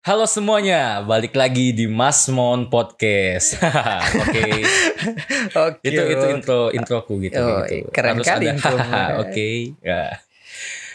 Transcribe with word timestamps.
Halo 0.00 0.24
semuanya, 0.24 1.04
balik 1.04 1.36
lagi 1.36 1.76
di 1.76 1.84
Masmon 1.84 2.72
Podcast. 2.72 3.60
Oke, 4.24 4.48
Oke. 5.52 5.84
itu 5.84 6.02
itu 6.08 6.26
intro 6.32 6.72
introku 6.72 7.20
gitu. 7.20 7.36
Oh, 7.36 7.60
gitu. 7.62 7.92
keren 7.92 8.16
Harus 8.16 8.24
kali 8.24 8.48
ada. 8.48 9.20
Oke, 9.22 9.76
ya. 9.84 10.16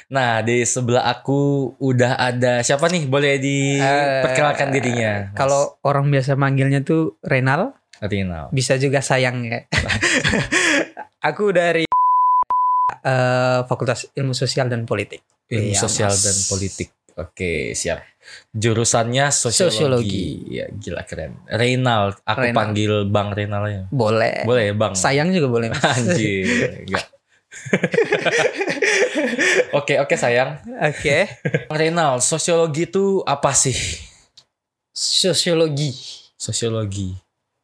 Nah 0.09 0.41
di 0.41 0.65
sebelah 0.65 1.05
aku 1.05 1.37
udah 1.77 2.17
ada 2.17 2.65
siapa 2.65 2.89
nih? 2.89 3.05
Boleh 3.05 3.37
diperkenalkan 3.37 4.69
Eh, 4.69 4.73
dirinya? 4.73 5.13
Mas 5.29 5.37
Kalau 5.37 5.77
orang 5.85 6.09
biasa 6.09 6.33
manggilnya 6.33 6.81
tuh 6.81 7.21
Renal, 7.21 7.77
Rinal. 8.01 8.49
bisa 8.49 8.73
juga 8.75 9.05
sayang 9.05 9.45
ya. 9.45 9.69
Aku 11.29 11.53
dari 11.53 11.85
eh, 13.05 13.59
Fakultas 13.61 14.09
Ilmu 14.11 14.33
Sosial 14.33 14.65
dan 14.65 14.89
Politik. 14.89 15.21
Ilmu 15.45 15.73
Iya, 15.73 15.77
sosial 15.77 16.09
Mas. 16.09 16.25
dan 16.25 16.37
politik. 16.49 16.89
Oke, 17.15 17.71
siap. 17.71 18.03
Jurusannya 18.51 19.31
sosiologi. 19.31 19.71
Sosiologi. 19.71 20.27
Ya, 20.51 20.67
gila 20.67 21.07
keren. 21.07 21.39
Reynald, 21.47 22.19
aku 22.27 22.51
Reynald. 22.51 22.57
panggil 22.59 22.93
Bang 23.07 23.31
Reynald 23.31 23.67
ya. 23.71 23.81
Boleh. 23.87 24.43
Boleh 24.43 24.63
ya, 24.71 24.73
Bang? 24.75 24.93
Sayang 24.99 25.31
juga 25.31 25.47
boleh. 25.47 25.71
Anjir, 25.71 26.83
enggak. 26.83 27.07
Oke, 29.79 29.99
oke 29.99 30.15
sayang. 30.15 30.59
Oke. 30.79 31.27
Bang 31.71 31.79
Reynald, 31.79 32.19
sosiologi 32.19 32.87
itu 32.87 33.23
apa 33.23 33.51
sih? 33.55 33.75
Sosiologi. 34.91 35.91
Sosiologi. 36.35 37.15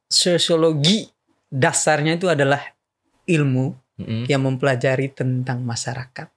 Sosiologi 0.08 1.08
dasarnya 1.48 2.16
itu 2.20 2.28
adalah 2.28 2.60
ilmu 3.28 3.72
Mm-mm. 4.00 4.24
yang 4.28 4.44
mempelajari 4.44 5.12
tentang 5.12 5.64
masyarakat. 5.64 6.28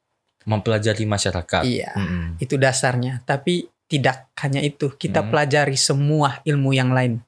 Mempelajari 0.44 1.04
masyarakat. 1.04 1.62
Iya. 1.62 1.92
Mm-mm. 1.92 2.36
Itu 2.36 2.54
dasarnya. 2.54 3.20
Tapi 3.20 3.64
tidak 3.84 4.32
hanya 4.38 4.60
itu. 4.60 4.92
Kita 4.92 5.20
Hmm. 5.20 5.28
pelajari 5.28 5.74
semua 5.74 6.40
ilmu 6.42 6.70
yang 6.70 6.90
lain. 6.90 7.20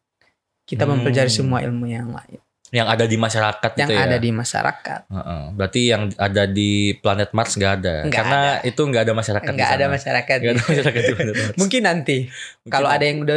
Kita 0.62 0.82
Hmm. 0.82 0.98
mempelajari 0.98 1.28
semua 1.28 1.60
ilmu 1.60 1.86
yang 1.86 2.08
lain. 2.08 2.40
Yang 2.66 2.88
ada 2.90 3.04
di 3.04 3.16
masyarakat 3.16 3.70
Yang 3.72 3.78
gitu 3.78 3.92
ya. 3.94 4.02
ada 4.02 4.16
di 4.18 4.30
masyarakat. 4.32 5.00
Heeh. 5.06 5.42
Berarti 5.54 5.80
yang 5.86 6.02
ada 6.12 6.44
di 6.44 6.70
planet 6.94 7.30
Mars 7.30 7.54
nggak 7.54 7.72
ada. 7.78 7.94
Nggak 8.02 8.12
Karena 8.12 8.40
ada. 8.58 8.66
itu 8.66 8.80
nggak 8.82 9.02
ada 9.02 9.14
masyarakat. 9.14 9.46
di 9.46 9.52
Enggak 9.54 9.70
ada 9.70 9.86
masyarakat. 9.86 10.36
Nggak 10.36 10.52
ada 10.52 10.64
masyarakat 10.66 11.00
di 11.00 11.12
planet 11.14 11.34
Mars. 11.36 11.56
Mungkin 11.56 11.82
nanti. 11.82 12.18
Mungkin 12.26 12.72
Kalau 12.72 12.88
ada 12.90 13.04
yang 13.06 13.18
udah 13.22 13.36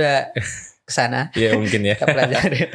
ke 0.81 0.92
sana, 0.92 1.30
Iya 1.38 1.53
mungkin 1.53 1.81
ya. 1.84 1.94
kita 1.94 2.08
pelajari. 2.09 2.59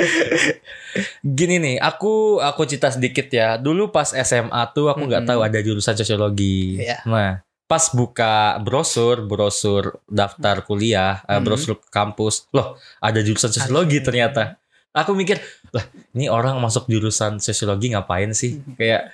Gini 1.20 1.56
nih, 1.56 1.76
aku 1.76 2.38
aku 2.38 2.64
cerita 2.64 2.88
sedikit 2.88 3.26
ya. 3.28 3.56
Dulu 3.56 3.88
pas 3.88 4.10
SMA 4.10 4.62
tuh 4.70 4.88
aku 4.88 5.04
nggak 5.04 5.22
Mm-mm. 5.22 5.30
tahu 5.30 5.40
ada 5.42 5.58
jurusan 5.58 5.94
sosiologi. 5.94 6.78
Iya. 6.78 7.02
Nah, 7.04 7.38
pas 7.64 7.84
buka 7.90 8.34
brosur, 8.58 9.22
brosur 9.22 9.98
daftar 10.04 10.62
kuliah, 10.62 11.20
eh, 11.22 11.34
Mm-mm. 11.34 11.44
brosur 11.44 11.76
kampus, 11.88 12.46
loh 12.50 12.74
ada 12.98 13.18
jurusan 13.18 13.48
sosiologi 13.48 13.98
ternyata. 14.00 14.56
Aku 14.92 15.10
mikir, 15.10 15.42
lah 15.70 15.82
ini 16.12 16.26
orang 16.26 16.54
masuk 16.56 16.86
jurusan 16.86 17.36
sosiologi 17.36 17.90
ngapain 17.90 18.30
sih? 18.30 18.56
Mm-mm. 18.56 18.76
Kayak 18.76 19.10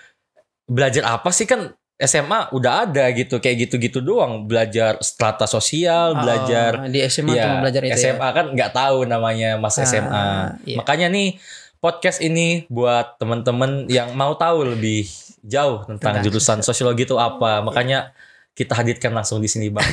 belajar 0.65 1.03
apa 1.11 1.31
sih 1.31 1.45
kan 1.45 1.73
SMA 1.97 2.49
udah 2.51 2.85
ada 2.85 3.13
gitu 3.13 3.37
kayak 3.37 3.69
gitu-gitu 3.69 4.01
doang 4.01 4.45
belajar 4.45 4.97
strata 5.01 5.45
sosial 5.45 6.17
belajar 6.17 6.81
Oh, 6.81 6.89
di 6.89 7.05
SMA 7.05 7.29
Iya, 7.31 7.43
cuma 7.45 7.57
belajar 7.61 7.83
itu 7.83 7.99
SMA 7.99 8.23
ya. 8.23 8.33
kan 8.33 8.47
nggak 8.51 8.73
tahu 8.73 8.99
namanya 9.05 9.51
mas 9.57 9.77
Ah, 9.77 9.85
SMA. 9.85 10.27
iya. 10.65 10.81
Makanya 10.81 11.09
nih 11.09 11.37
podcast 11.81 12.21
ini 12.21 12.69
buat 12.69 13.17
temen-temen 13.17 13.89
yang 13.89 14.13
mau 14.13 14.37
tahu 14.37 14.77
lebih 14.77 15.09
jauh 15.43 15.83
tentang, 15.89 16.21
Tentang 16.21 16.25
jurusan 16.25 16.59
sosiologi 16.61 17.09
itu 17.09 17.17
apa. 17.17 17.65
Makanya 17.65 18.13
kita 18.53 18.77
hadirkan 18.77 19.17
langsung 19.17 19.41
di 19.41 19.49
sini 19.49 19.73
Bang. 19.73 19.85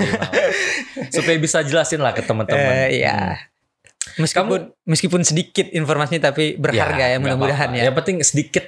Supaya 1.16 1.40
bisa 1.40 1.64
jelasin 1.64 2.04
lah 2.04 2.12
ke 2.12 2.22
teman-teman. 2.22 2.92
Eh, 2.92 3.02
iya. 3.02 3.40
Meskipun 4.18 4.72
meskipun 4.84 5.22
sedikit 5.24 5.68
informasinya 5.72 6.32
tapi 6.32 6.58
berharga 6.58 7.06
ya, 7.06 7.16
nggak 7.16 7.24
mudah-mudahan 7.24 7.70
ya. 7.76 7.84
Yang 7.90 7.96
penting 8.04 8.18
sedikit 8.24 8.66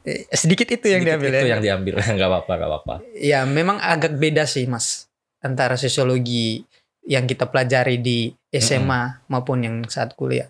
Eh, 0.00 0.24
Sedikit 0.32 0.64
itu 0.64 0.88
yang 0.88 1.04
sedikit 1.04 1.20
diambil 1.20 1.28
itu 1.28 1.44
ya. 1.44 1.52
yang 1.52 1.60
diambil. 1.60 1.94
Nggak 2.16 2.28
apa-apa, 2.32 2.52
nggak 2.56 2.70
apa-apa. 2.72 2.94
Ya, 3.20 3.44
memang 3.44 3.76
agak 3.84 4.16
beda 4.16 4.48
sih, 4.48 4.64
Mas. 4.64 5.12
Antara 5.44 5.76
sosiologi 5.76 6.64
yang 7.04 7.28
kita 7.28 7.44
pelajari 7.52 8.00
di 8.00 8.32
SMA 8.48 9.28
maupun 9.28 9.60
yang 9.60 9.76
saat 9.92 10.16
kuliah. 10.16 10.48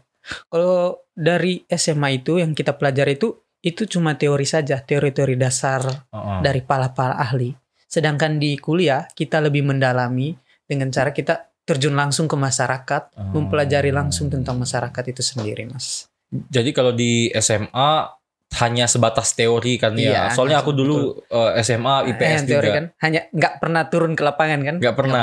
Kalau 0.49 1.05
dari 1.13 1.65
SMA 1.69 2.23
itu 2.23 2.41
yang 2.41 2.53
kita 2.53 2.77
pelajari 2.77 3.17
itu 3.17 3.37
itu 3.61 3.85
cuma 3.85 4.17
teori 4.17 4.49
saja, 4.49 4.81
teori-teori 4.81 5.37
dasar 5.37 5.85
oh. 6.13 6.41
dari 6.41 6.65
para-para 6.65 7.21
ahli. 7.21 7.53
Sedangkan 7.85 8.41
di 8.41 8.57
kuliah 8.57 9.05
kita 9.13 9.43
lebih 9.43 9.67
mendalami 9.67 10.33
dengan 10.65 10.89
cara 10.89 11.13
kita 11.13 11.51
terjun 11.67 11.95
langsung 11.95 12.27
ke 12.27 12.35
masyarakat, 12.35 13.03
Oh. 13.15 13.37
mempelajari 13.37 13.93
langsung 13.93 14.33
tentang 14.33 14.59
masyarakat 14.59 15.05
itu 15.13 15.23
sendiri, 15.23 15.69
Mas. 15.69 16.09
Jadi 16.31 16.71
kalau 16.71 16.95
di 16.95 17.29
SMA 17.35 18.20
hanya 18.51 18.85
sebatas 18.85 19.31
teori 19.33 19.79
kan 19.79 19.95
ya. 19.95 20.11
Iya, 20.11 20.23
Soalnya 20.35 20.59
aku 20.59 20.75
dulu 20.75 21.23
eh, 21.23 21.63
SMA 21.63 22.11
IPS 22.11 22.41
Eh, 22.43 22.49
teori 22.49 22.67
juga. 22.67 22.77
kan 22.77 22.85
hanya 23.01 23.21
nggak 23.31 23.55
pernah 23.57 23.83
turun 23.87 24.13
ke 24.13 24.23
lapangan 24.23 24.61
kan? 24.61 24.77
Nggak 24.79 24.97
pernah. 24.97 25.23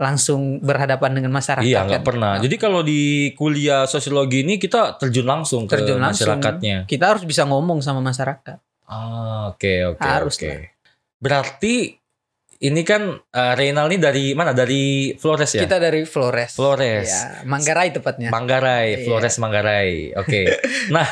langsung 0.00 0.58
berhadapan 0.58 1.12
dengan 1.12 1.28
masyarakat. 1.30 1.60
Iya 1.60 1.84
nggak 1.84 2.00
kan? 2.00 2.08
pernah. 2.08 2.32
Jadi 2.40 2.56
kalau 2.56 2.80
di 2.80 3.00
kuliah 3.36 3.84
sosiologi 3.84 4.40
ini 4.40 4.56
kita 4.56 4.96
terjun 4.96 5.28
langsung 5.28 5.68
Terjun 5.68 6.00
ke 6.00 6.02
langsung. 6.02 6.24
masyarakatnya. 6.32 6.88
kita 6.88 7.04
harus 7.04 7.22
bisa 7.22 7.44
ngomong 7.44 7.84
sama 7.84 8.00
masyarakat. 8.00 8.56
Ah 8.88 9.52
oke 9.52 9.74
oke 9.92 10.00
Harus 10.00 10.40
oke. 10.40 10.48
lah. 10.48 10.60
Berarti 11.20 12.00
ini 12.60 12.80
kan 12.80 13.12
uh, 13.12 13.52
Reynal 13.54 13.88
ini 13.88 13.96
dari 13.96 14.24
mana? 14.32 14.52
Dari 14.52 15.12
Flores 15.16 15.52
ya? 15.52 15.64
Kita 15.64 15.76
dari 15.76 16.04
Flores. 16.04 16.52
Flores. 16.52 17.08
Ya, 17.08 17.44
Manggarai 17.44 17.88
tepatnya. 17.88 18.28
Manggarai, 18.28 18.96
Iya. 18.96 19.04
Flores 19.04 19.36
Manggarai. 19.36 20.12
Oke. 20.16 20.48
nah 20.96 21.04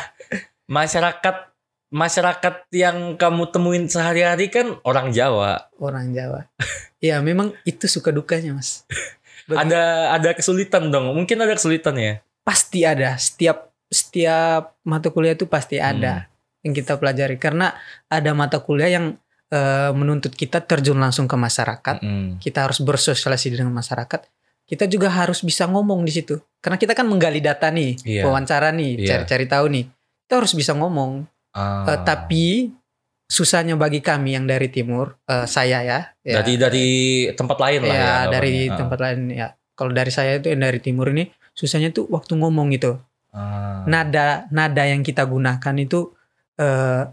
masyarakat 0.69 1.37
masyarakat 1.89 2.69
yang 2.71 3.17
kamu 3.17 3.49
temuin 3.49 3.85
sehari-hari 3.89 4.53
kan 4.53 4.77
orang 4.85 5.09
Jawa. 5.11 5.73
Orang 5.81 6.13
Jawa. 6.13 6.45
ya, 7.01 7.19
memang 7.19 7.57
itu 7.65 7.89
suka 7.89 8.13
dukanya, 8.13 8.53
Mas. 8.53 8.85
Bagi- 9.49 9.59
Ada 9.65 9.83
ada 10.13 10.31
kesulitan 10.37 10.93
dong. 10.93 11.09
Mungkin 11.11 11.41
ada 11.41 11.57
kesulitan 11.57 11.97
ya. 11.97 12.21
pasti 12.45 12.85
ada. 12.85 13.17
Setiap 13.17 13.73
setiap 13.89 14.77
mata 14.85 15.09
kuliah 15.09 15.33
itu 15.33 15.45
pasti 15.45 15.77
Hmm. 15.77 15.89
ada 15.97 16.13
yang 16.61 16.73
kita 16.73 16.97
pelajari 16.97 17.37
karena 17.37 17.73
ada 18.07 18.33
mata 18.33 18.61
kuliah 18.61 18.89
yang 18.93 19.17
eh, 19.49 19.93
menuntut 19.97 20.33
kita 20.33 20.61
terjun 20.61 21.01
langsung 21.01 21.25
ke 21.25 21.33
masyarakat. 21.33 22.05
Mm-mm. 22.05 22.37
Kita 22.37 22.69
harus 22.69 22.85
bersosialisasi 22.85 23.57
dengan 23.57 23.73
masyarakat. 23.73 24.29
Kita 24.69 24.85
juga 24.85 25.09
harus 25.09 25.41
bisa 25.41 25.65
ngomong 25.65 26.05
di 26.05 26.13
situ. 26.13 26.37
Karena 26.61 26.77
kita 26.77 26.93
kan 26.93 27.09
menggali 27.09 27.41
data 27.41 27.73
nih, 27.73 27.97
Iya. 28.05 28.29
wawancara 28.29 28.69
nih, 28.77 29.01
Iya. 29.01 29.25
cari-cari 29.25 29.49
tahu 29.49 29.67
nih. 29.73 29.85
Kita 30.29 30.45
harus 30.45 30.53
bisa 30.53 30.77
ngomong. 30.77 31.25
Ah. 31.57 31.89
Eh, 31.89 32.01
tapi 32.05 32.69
susahnya 33.25 33.81
bagi 33.81 34.05
kami 34.05 34.37
yang 34.37 34.45
dari 34.45 34.69
timur, 34.69 35.17
eh, 35.25 35.49
saya 35.49 35.81
ya, 35.81 36.01
ya 36.21 36.45
dari 36.45 36.61
dari 36.61 36.89
tempat 37.33 37.57
lain 37.57 37.81
lah 37.89 37.97
ya. 37.97 38.05
ya 38.05 38.15
dari. 38.29 38.69
Ah. 38.69 38.77
tempat 38.77 38.99
lain 39.01 39.21
ya. 39.33 39.49
Kalau 39.73 39.97
dari 39.97 40.13
saya 40.13 40.37
itu 40.37 40.53
yang 40.53 40.61
dari 40.61 40.85
timur 40.85 41.09
ini 41.09 41.33
susahnya 41.57 41.89
tuh 41.97 42.05
waktu 42.13 42.37
ngomong 42.37 42.77
itu. 42.77 42.93
Ah. 43.33 43.89
Nada 43.89 44.45
nada 44.53 44.85
yang 44.85 45.01
kita 45.01 45.25
gunakan 45.25 45.75
itu 45.81 46.13
eh 46.61 47.09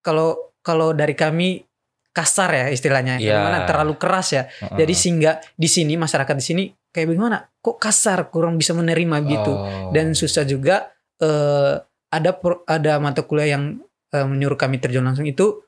kalau 0.00 0.56
kalau 0.64 0.96
dari 0.96 1.12
kami 1.12 1.60
kasar 2.16 2.48
ya 2.56 2.66
istilahnya. 2.72 3.20
Iya. 3.20 3.36
Gimana 3.36 3.68
terlalu 3.68 4.00
keras 4.00 4.32
ya. 4.32 4.48
Heeh. 4.48 4.80
Jadi 4.80 4.94
sehingga 4.96 5.36
di 5.52 5.68
sini 5.68 6.00
masyarakat 6.00 6.32
di 6.32 6.44
sini 6.48 6.64
kayak 6.88 7.12
bagaimana? 7.12 7.44
Kok 7.60 7.76
kasar, 7.76 8.32
kurang 8.32 8.56
bisa 8.56 8.72
menerima 8.72 9.16
gitu. 9.28 9.52
Oh. 9.52 9.92
Dan 9.92 10.16
susah 10.16 10.48
juga 10.48 10.96
eh 11.20 11.76
ada 12.08 12.30
pro- 12.32 12.62
ada 12.64 12.96
mata 12.96 13.20
kuliah 13.20 13.54
yang 13.54 13.78
eh, 14.08 14.22
menyuruh 14.22 14.54
kami 14.54 14.76
terjun 14.76 15.02
langsung 15.02 15.24
itu 15.24 15.62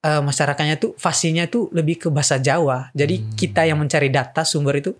eh, 0.00 0.20
masyarakatnya 0.20 0.76
tuh 0.76 0.92
fasihnya 0.94 1.46
tuh 1.46 1.68
lebih 1.70 1.96
ke 1.98 2.08
bahasa 2.08 2.36
Jawa. 2.36 2.88
Jadi 2.92 3.16
Hmm. 3.18 3.28
kita 3.34 3.62
yang 3.62 3.78
mencari 3.78 4.08
data 4.08 4.42
sumber 4.42 4.76
itu 4.76 4.92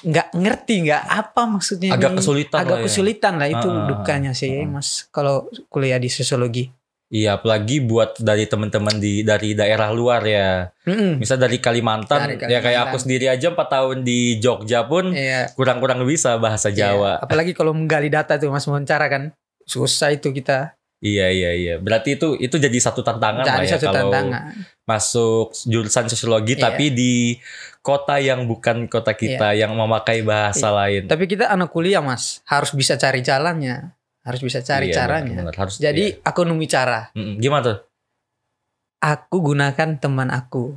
nggak 0.00 0.32
ngerti 0.32 0.74
nggak 0.82 1.02
apa 1.04 1.42
maksudnya 1.46 1.92
agak 1.92 2.10
nih. 2.10 2.18
kesulitan 2.18 2.58
agak 2.58 2.70
lah 2.70 2.78
ya. 2.78 2.84
kesulitan 2.86 3.34
lah 3.36 3.48
itu 3.48 3.68
Ah, 3.68 3.84
dukanya 3.86 4.32
sih 4.32 4.48
ah. 4.56 4.64
mas 4.70 4.88
kalau 5.08 5.36
kuliah 5.66 5.98
di 5.98 6.08
sosiologi. 6.08 6.72
Iya, 7.10 7.34
apalagi 7.34 7.82
buat 7.82 8.16
dari 8.16 8.46
teman-teman 8.46 8.94
di 8.96 9.20
dari 9.20 9.50
daerah 9.52 9.90
luar 9.90 10.22
ya. 10.22 10.70
Mm-mm. 10.86 11.18
Misal 11.18 11.36
dari 11.36 11.58
Kalimantan, 11.58 12.22
Dari 12.22 12.38
ya 12.38 12.62
kayak 12.62 12.62
Kalimantan. 12.62 12.86
aku 12.86 12.96
sendiri 12.96 13.26
aja 13.26 13.50
4 13.50 13.66
tahun 13.66 13.96
di 14.00 14.38
Jogja 14.38 14.86
pun 14.86 15.10
Iya. 15.10 15.50
kurang-kurang 15.52 16.06
bisa 16.06 16.38
bahasa 16.38 16.70
Iya. 16.70 16.94
Jawa. 16.94 17.18
Apalagi 17.18 17.50
kalau 17.50 17.74
menggali 17.74 18.06
data 18.08 18.38
tuh 18.38 18.48
mas 18.48 18.62
wawancara 18.62 19.10
kan 19.10 19.34
susah 19.70 20.10
itu 20.10 20.34
kita 20.34 20.74
Iya, 21.00 21.32
iya, 21.32 21.50
iya. 21.56 21.74
Berarti 21.80 22.20
itu 22.20 22.36
itu 22.36 22.60
jadi 22.60 22.76
satu 22.76 23.00
tantangan 23.00 23.40
lah 23.40 23.56
jadi 23.56 23.72
ya 23.72 23.72
satu 23.72 23.88
kalau 23.88 24.12
tantangan. 24.12 24.52
masuk 24.84 25.56
jurusan 25.64 26.04
sosiologi 26.06 26.54
Iya. 26.54 26.68
tapi 26.68 26.92
di 26.92 27.40
kota 27.80 28.20
yang 28.20 28.44
bukan 28.44 28.84
kota 28.84 29.16
kita 29.16 29.56
yang 29.56 29.72
memakai 29.72 30.20
bahasa 30.20 30.68
lain. 30.68 31.08
Tapi 31.08 31.24
kita 31.24 31.48
anak 31.48 31.72
kuliah 31.72 32.04
mas 32.04 32.44
harus 32.44 32.76
bisa 32.76 33.00
cari 33.00 33.24
jalannya, 33.24 33.96
harus 34.20 34.44
bisa 34.44 34.60
cari 34.60 34.92
Iya, 34.92 35.00
caranya. 35.00 35.40
benar, 35.40 35.56
harus 35.56 35.80
Jadi 35.80 36.20
aku 36.20 36.44
nemu 36.44 36.68
cara. 36.68 37.08
iya. 37.08 37.16
Mm-mm. 37.16 37.34
gimana 37.40 37.62
tuh? 37.64 37.76
Aku 39.00 39.40
gunakan 39.40 39.96
teman 39.96 40.28
aku. 40.28 40.76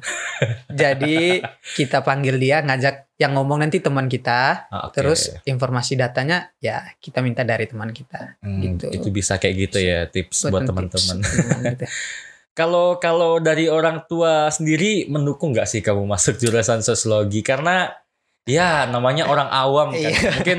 Jadi 0.72 1.44
kita 1.76 2.00
panggil 2.08 2.40
dia 2.40 2.64
ngajak 2.64 3.12
yang 3.20 3.36
ngomong 3.36 3.68
nanti 3.68 3.84
teman 3.84 4.08
kita. 4.08 4.68
Ah, 4.72 4.88
oke. 4.88 4.96
Terus 4.96 5.36
informasi 5.44 6.00
datanya 6.00 6.52
ya 6.64 6.88
kita 7.04 7.20
minta 7.20 7.44
dari 7.44 7.68
teman 7.68 7.92
kita. 7.92 8.40
Hmm, 8.40 8.80
gitu. 8.80 8.88
itu 8.96 9.08
bisa 9.12 9.36
kayak 9.36 9.56
gitu 9.68 9.78
ya 9.84 10.08
tips 10.08 10.48
buat 10.48 10.64
teman-teman. 10.64 11.20
tips, 11.20 11.36
teman 11.36 11.60
gitu. 11.76 11.86
Kalau 12.54 13.02
kalau 13.02 13.42
dari 13.42 13.66
orang 13.66 14.06
tua 14.06 14.46
sendiri 14.54 15.10
mendukung 15.10 15.58
nggak 15.58 15.66
sih 15.66 15.82
kamu 15.82 16.06
masuk 16.06 16.38
jurusan 16.38 16.86
sosiologi? 16.86 17.42
Karena 17.42 17.90
ya 18.46 18.86
namanya 18.86 19.26
orang 19.26 19.50
awam 19.50 19.90
kan. 19.90 20.14
Iya. 20.14 20.30
Mungkin 20.38 20.58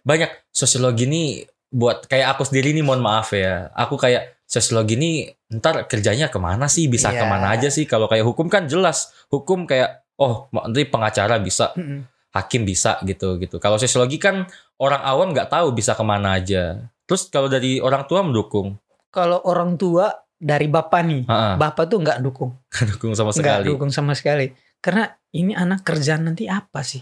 banyak 0.00 0.32
sosiologi 0.48 1.04
ini 1.04 1.44
buat 1.68 2.08
kayak 2.08 2.32
aku 2.32 2.48
sendiri 2.48 2.72
nih 2.72 2.80
mohon 2.80 3.04
maaf 3.04 3.36
ya. 3.36 3.68
Aku 3.76 4.00
kayak 4.00 4.40
sosiologi 4.48 4.96
ini 4.96 5.28
ntar 5.48 5.86
kerjanya 5.86 6.26
ke 6.26 6.36
mana 6.36 6.66
sih? 6.66 6.86
Bisa 6.86 7.08
Iya. 7.08 7.22
ke 7.22 7.24
mana 7.24 7.50
aja 7.50 7.68
sih? 7.68 7.84
Kalau 7.84 8.06
kayak 8.06 8.24
hukum 8.24 8.46
kan 8.46 8.66
jelas. 8.66 9.14
Hukum 9.28 9.64
kayak 9.64 10.02
oh 10.16 10.48
nanti 10.50 10.82
pengacara 10.84 11.38
bisa, 11.38 11.70
Mm-mm. 11.72 12.02
hakim 12.32 12.64
bisa 12.64 12.98
gitu 13.02 13.36
gitu. 13.36 13.56
Kalau 13.56 13.76
sosiologi 13.76 14.16
kan 14.16 14.48
orang 14.76 15.02
awam 15.02 15.30
nggak 15.30 15.48
tahu 15.48 15.70
bisa 15.70 15.92
ke 15.92 16.02
mana 16.02 16.36
aja. 16.36 16.80
Terus 17.04 17.28
kalau 17.28 17.46
dari 17.46 17.78
orang 17.78 18.04
tua 18.04 18.20
mendukung, 18.20 18.74
Kalau 19.08 19.40
orang 19.44 19.78
tua 19.78 20.10
dari 20.36 20.68
bapak 20.68 21.00
nih, 21.00 21.22
Ah, 21.24 21.56
bapak 21.56 21.88
tuh 21.88 22.02
nggak 22.02 22.20
dukung, 22.20 22.52
dukung 22.92 23.14
sama 23.14 23.30
nggak 23.30 23.40
sekali. 23.40 23.64
dukung 23.64 23.88
sama 23.88 24.12
sekali. 24.12 24.46
Karena 24.76 25.06
ini 25.32 25.54
anak 25.54 25.80
kerjaan 25.80 26.26
nanti 26.26 26.44
apa 26.44 26.84
sih? 26.84 27.00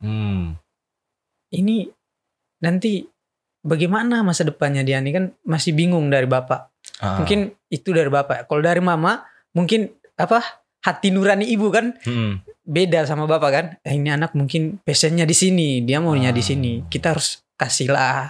Hmm. 0.00 0.56
Ini 1.50 1.84
nanti 2.62 3.04
bagaimana 3.60 4.22
masa 4.22 4.46
depannya 4.46 4.80
dia 4.80 5.02
nih 5.02 5.12
kan 5.12 5.24
masih 5.42 5.74
bingung 5.74 6.08
dari 6.08 6.24
bapak. 6.24 6.69
Ah. 7.00 7.16
Mungkin 7.18 7.50
itu 7.68 7.90
dari 7.90 8.06
bapak. 8.06 8.44
Kalau 8.44 8.60
dari 8.60 8.78
mama 8.78 9.24
mungkin 9.50 9.88
apa 10.14 10.44
hati 10.80 11.08
nurani 11.08 11.48
ibu 11.48 11.68
kan 11.68 11.96
Mm-mm. 11.96 12.44
beda 12.60 13.04
sama 13.04 13.24
bapak 13.24 13.50
kan. 13.50 13.66
Eh, 13.82 13.96
ini 13.96 14.08
anak 14.08 14.32
mungkin 14.32 14.78
passionnya 14.80 15.24
di 15.24 15.32
sini, 15.32 15.80
dia 15.80 15.98
maunya 15.98 16.30
di 16.30 16.40
Ah. 16.40 16.46
sini. 16.46 16.72
Kita 16.86 17.12
harus 17.12 17.40
kasihlah 17.56 18.28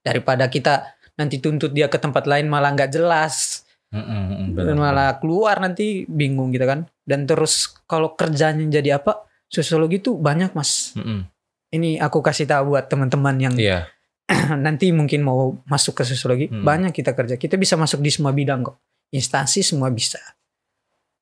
daripada 0.00 0.46
kita 0.46 0.84
nanti 1.14 1.38
tuntut 1.38 1.70
dia 1.70 1.86
ke 1.86 1.96
tempat 1.96 2.24
lain 2.24 2.44
malah 2.44 2.74
nggak 2.74 2.90
jelas 2.90 3.62
dan 3.94 4.50
benar. 4.50 4.74
malah 4.74 5.10
keluar 5.16 5.62
nanti 5.62 6.02
bingung 6.04 6.50
gitu 6.50 6.66
kan. 6.66 6.84
Dan 7.06 7.24
terus 7.24 7.70
kalau 7.86 8.12
kerjanya 8.12 8.66
jadi 8.68 8.98
apa? 8.98 9.22
Sosiologi 9.46 10.02
tuh 10.02 10.18
banyak 10.18 10.50
mas. 10.52 10.92
Mm-mm. 10.98 11.30
Ini 11.70 11.98
aku 11.98 12.18
kasih 12.18 12.46
tahu 12.46 12.74
buat 12.74 12.86
teman-teman 12.86 13.34
yang 13.38 13.54
Iya. 13.54 13.86
nanti 14.64 14.88
mungkin 14.90 15.20
mau 15.20 15.60
masuk 15.64 16.00
ke 16.00 16.04
sosiologi 16.04 16.48
Hmm. 16.48 16.62
banyak 16.62 16.92
kita 16.92 17.12
kerja 17.12 17.34
kita 17.34 17.54
bisa 17.54 17.74
masuk 17.74 18.00
di 18.00 18.08
semua 18.08 18.30
bidang 18.30 18.62
kok 18.62 18.76
instansi 19.10 19.60
semua 19.60 19.88
bisa 19.88 20.18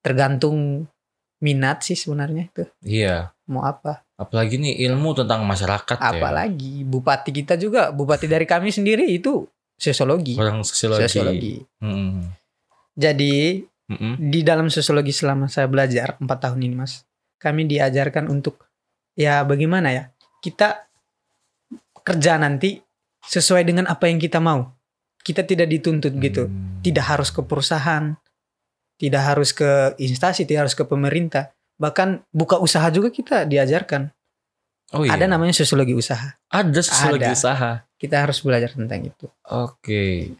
tergantung 0.01 0.87
minat 1.39 1.83
sih 1.83 1.95
sebenarnya 1.95 2.47
itu 2.47 2.65
Iya. 2.81 3.35
mau 3.47 3.63
apa 3.63 4.07
Apalagi 4.15 4.55
nih 4.55 4.87
ilmu 4.87 5.19
tentang 5.19 5.43
masyarakat 5.43 5.99
ya. 5.99 6.15
apalagi 6.15 6.83
bupati 6.83 7.31
kita 7.33 7.59
juga 7.59 7.91
bupati 7.91 8.27
dari 8.27 8.47
kami 8.47 8.71
sendiri 8.71 9.11
itu 9.11 9.43
sosiologi 9.75 10.39
Orang 10.39 10.63
sosiologi. 10.63 11.03
sosiologi 11.03 11.55
Mm-mm. 11.83 12.31
jadi 12.95 13.67
Mm-mm. 13.91 14.15
di 14.23 14.41
dalam 14.41 14.71
sosiologi 14.71 15.11
selama 15.11 15.51
saya 15.51 15.67
belajar 15.67 16.15
empat 16.17 16.39
tahun 16.41 16.63
ini 16.63 16.75
mas 16.77 17.03
kami 17.37 17.67
diajarkan 17.67 18.31
untuk 18.31 18.63
ya 19.13 19.43
bagaimana 19.43 19.91
ya 19.91 20.05
kita 20.39 20.87
kerja 21.99 22.39
nanti 22.39 22.79
sesuai 23.23 23.63
dengan 23.63 23.87
apa 23.87 24.07
yang 24.07 24.19
kita 24.19 24.39
mau 24.39 24.75
kita 25.23 25.47
tidak 25.47 25.71
dituntut 25.71 26.11
gitu 26.19 26.51
Hmm. 26.51 26.83
tidak 26.83 27.07
harus 27.07 27.31
ke 27.31 27.39
perusahaan, 27.41 28.19
tidak 28.99 29.23
harus 29.23 29.55
ke 29.55 29.95
instansi, 29.97 30.43
tidak 30.43 30.67
harus 30.67 30.75
ke 30.75 30.83
pemerintah. 30.83 31.55
Bahkan 31.79 32.27
buka 32.35 32.59
usaha 32.59 32.83
juga 32.91 33.07
kita 33.09 33.47
diajarkan. 33.47 34.11
Oh 34.93 35.07
iya. 35.07 35.15
Ada 35.15 35.31
namanya 35.31 35.55
sosiologi 35.55 35.95
usaha. 35.95 36.35
Ada 36.51 36.83
sosiologi 36.83 37.31
Ada. 37.31 37.39
usaha. 37.39 37.71
Kita 37.95 38.19
harus 38.19 38.43
belajar 38.43 38.75
tentang 38.75 39.07
itu. 39.07 39.31
Oke. 39.47 40.35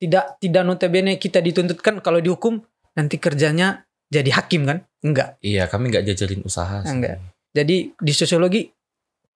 Tidak 0.00 0.40
tidak 0.40 0.62
notabene 0.64 1.20
kita 1.20 1.38
dituntutkan 1.38 2.00
kalau 2.00 2.18
dihukum 2.18 2.56
nanti 2.96 3.20
kerjanya 3.20 3.84
jadi 4.08 4.32
hakim 4.32 4.64
kan? 4.64 4.80
Enggak. 5.04 5.36
Iya, 5.44 5.68
kami 5.68 5.92
nggak 5.92 6.08
jajarin 6.08 6.40
usaha. 6.42 6.80
sih. 6.82 6.88
Enggak. 6.88 7.20
Jadi 7.52 7.92
di 7.92 8.12
sosiologi 8.16 8.64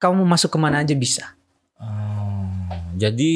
kamu 0.00 0.25
mau 0.25 0.34
masuk 0.34 0.49
ke 0.49 0.58
mana 0.58 0.81
aja 0.81 0.96
bisa. 0.96 1.35
Jadi 2.96 3.34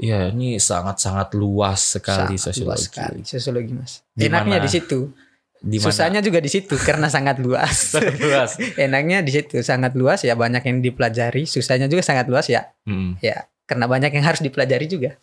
ya 0.00 0.32
ini 0.32 0.56
sangat-sangat 0.56 1.36
luas 1.36 2.00
sekali 2.00 2.40
Sangat 2.40 2.56
sosiologi. 2.56 2.68
luas 2.68 2.80
sekali 2.88 3.20
sosiologi 3.24 3.72
mas. 3.76 3.92
Di 4.12 4.28
Enaknya 4.28 4.58
di 4.60 4.70
situ. 4.70 5.12
Di 5.60 5.76
mana? 5.76 5.92
Susahnya 5.92 6.20
juga 6.24 6.40
di 6.40 6.48
situ 6.48 6.72
karena 6.80 7.12
sangat 7.12 7.36
luas. 7.36 7.72
Sangat 7.92 8.16
luas. 8.16 8.50
Enaknya 8.88 9.20
di 9.20 9.28
situ 9.28 9.60
sangat 9.60 9.92
luas 9.92 10.24
ya 10.24 10.32
banyak 10.32 10.64
yang 10.64 10.80
dipelajari. 10.80 11.44
Susahnya 11.44 11.84
juga 11.84 12.00
sangat 12.00 12.28
luas 12.32 12.48
ya. 12.48 12.64
Mm. 12.88 13.20
karena 13.68 13.86
banyak 13.86 14.10
yang 14.10 14.24
harus 14.26 14.42
dipelajari 14.42 14.90
juga. 14.90 15.14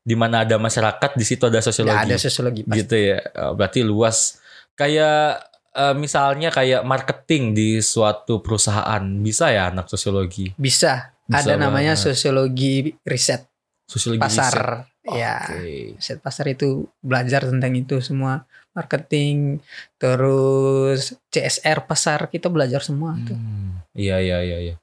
Di 0.00 0.16
mana 0.16 0.48
ada 0.48 0.56
masyarakat, 0.56 1.20
di 1.20 1.24
situ 1.26 1.44
ada 1.44 1.60
sosiologi. 1.60 1.92
Nggak 1.92 2.08
ada 2.08 2.16
sosiologi 2.16 2.62
pasti. 2.64 2.78
gitu 2.80 2.96
ya 2.96 3.18
Oh, 3.36 3.52
berarti 3.52 3.80
luas 3.84 4.40
kayak 4.72 5.42
eh, 5.76 5.94
misalnya 5.98 6.48
kayak 6.48 6.80
marketing 6.86 7.52
di 7.52 7.68
suatu 7.84 8.40
perusahaan 8.40 9.04
bisa 9.20 9.52
ya 9.52 9.68
anak 9.68 9.90
sosiologi 9.92 10.54
Bisa. 10.56 11.12
Bisa 11.30 11.46
ada 11.46 11.54
namanya 11.56 11.94
banget. 11.94 12.04
sosiologi 12.10 12.74
riset 13.06 13.46
sosiologi 13.86 14.20
pasar. 14.20 14.50
riset. 14.50 15.14
Ya, 15.16 15.38
Oke. 15.46 15.94
riset 15.96 16.18
pasar 16.20 16.46
itu 16.46 16.68
belajar 17.00 17.46
tentang 17.46 17.72
itu 17.72 18.02
semua. 18.02 18.44
Marketing, 18.70 19.58
terus 19.98 21.00
CSR 21.28 21.82
pasar 21.84 22.26
kita 22.26 22.46
belajar 22.46 22.82
semua 22.82 23.14
tuh. 23.22 23.34
Hmm, 23.34 23.82
iya 23.94 24.18
iya 24.18 24.38
iya 24.40 24.58
iya 24.60 24.76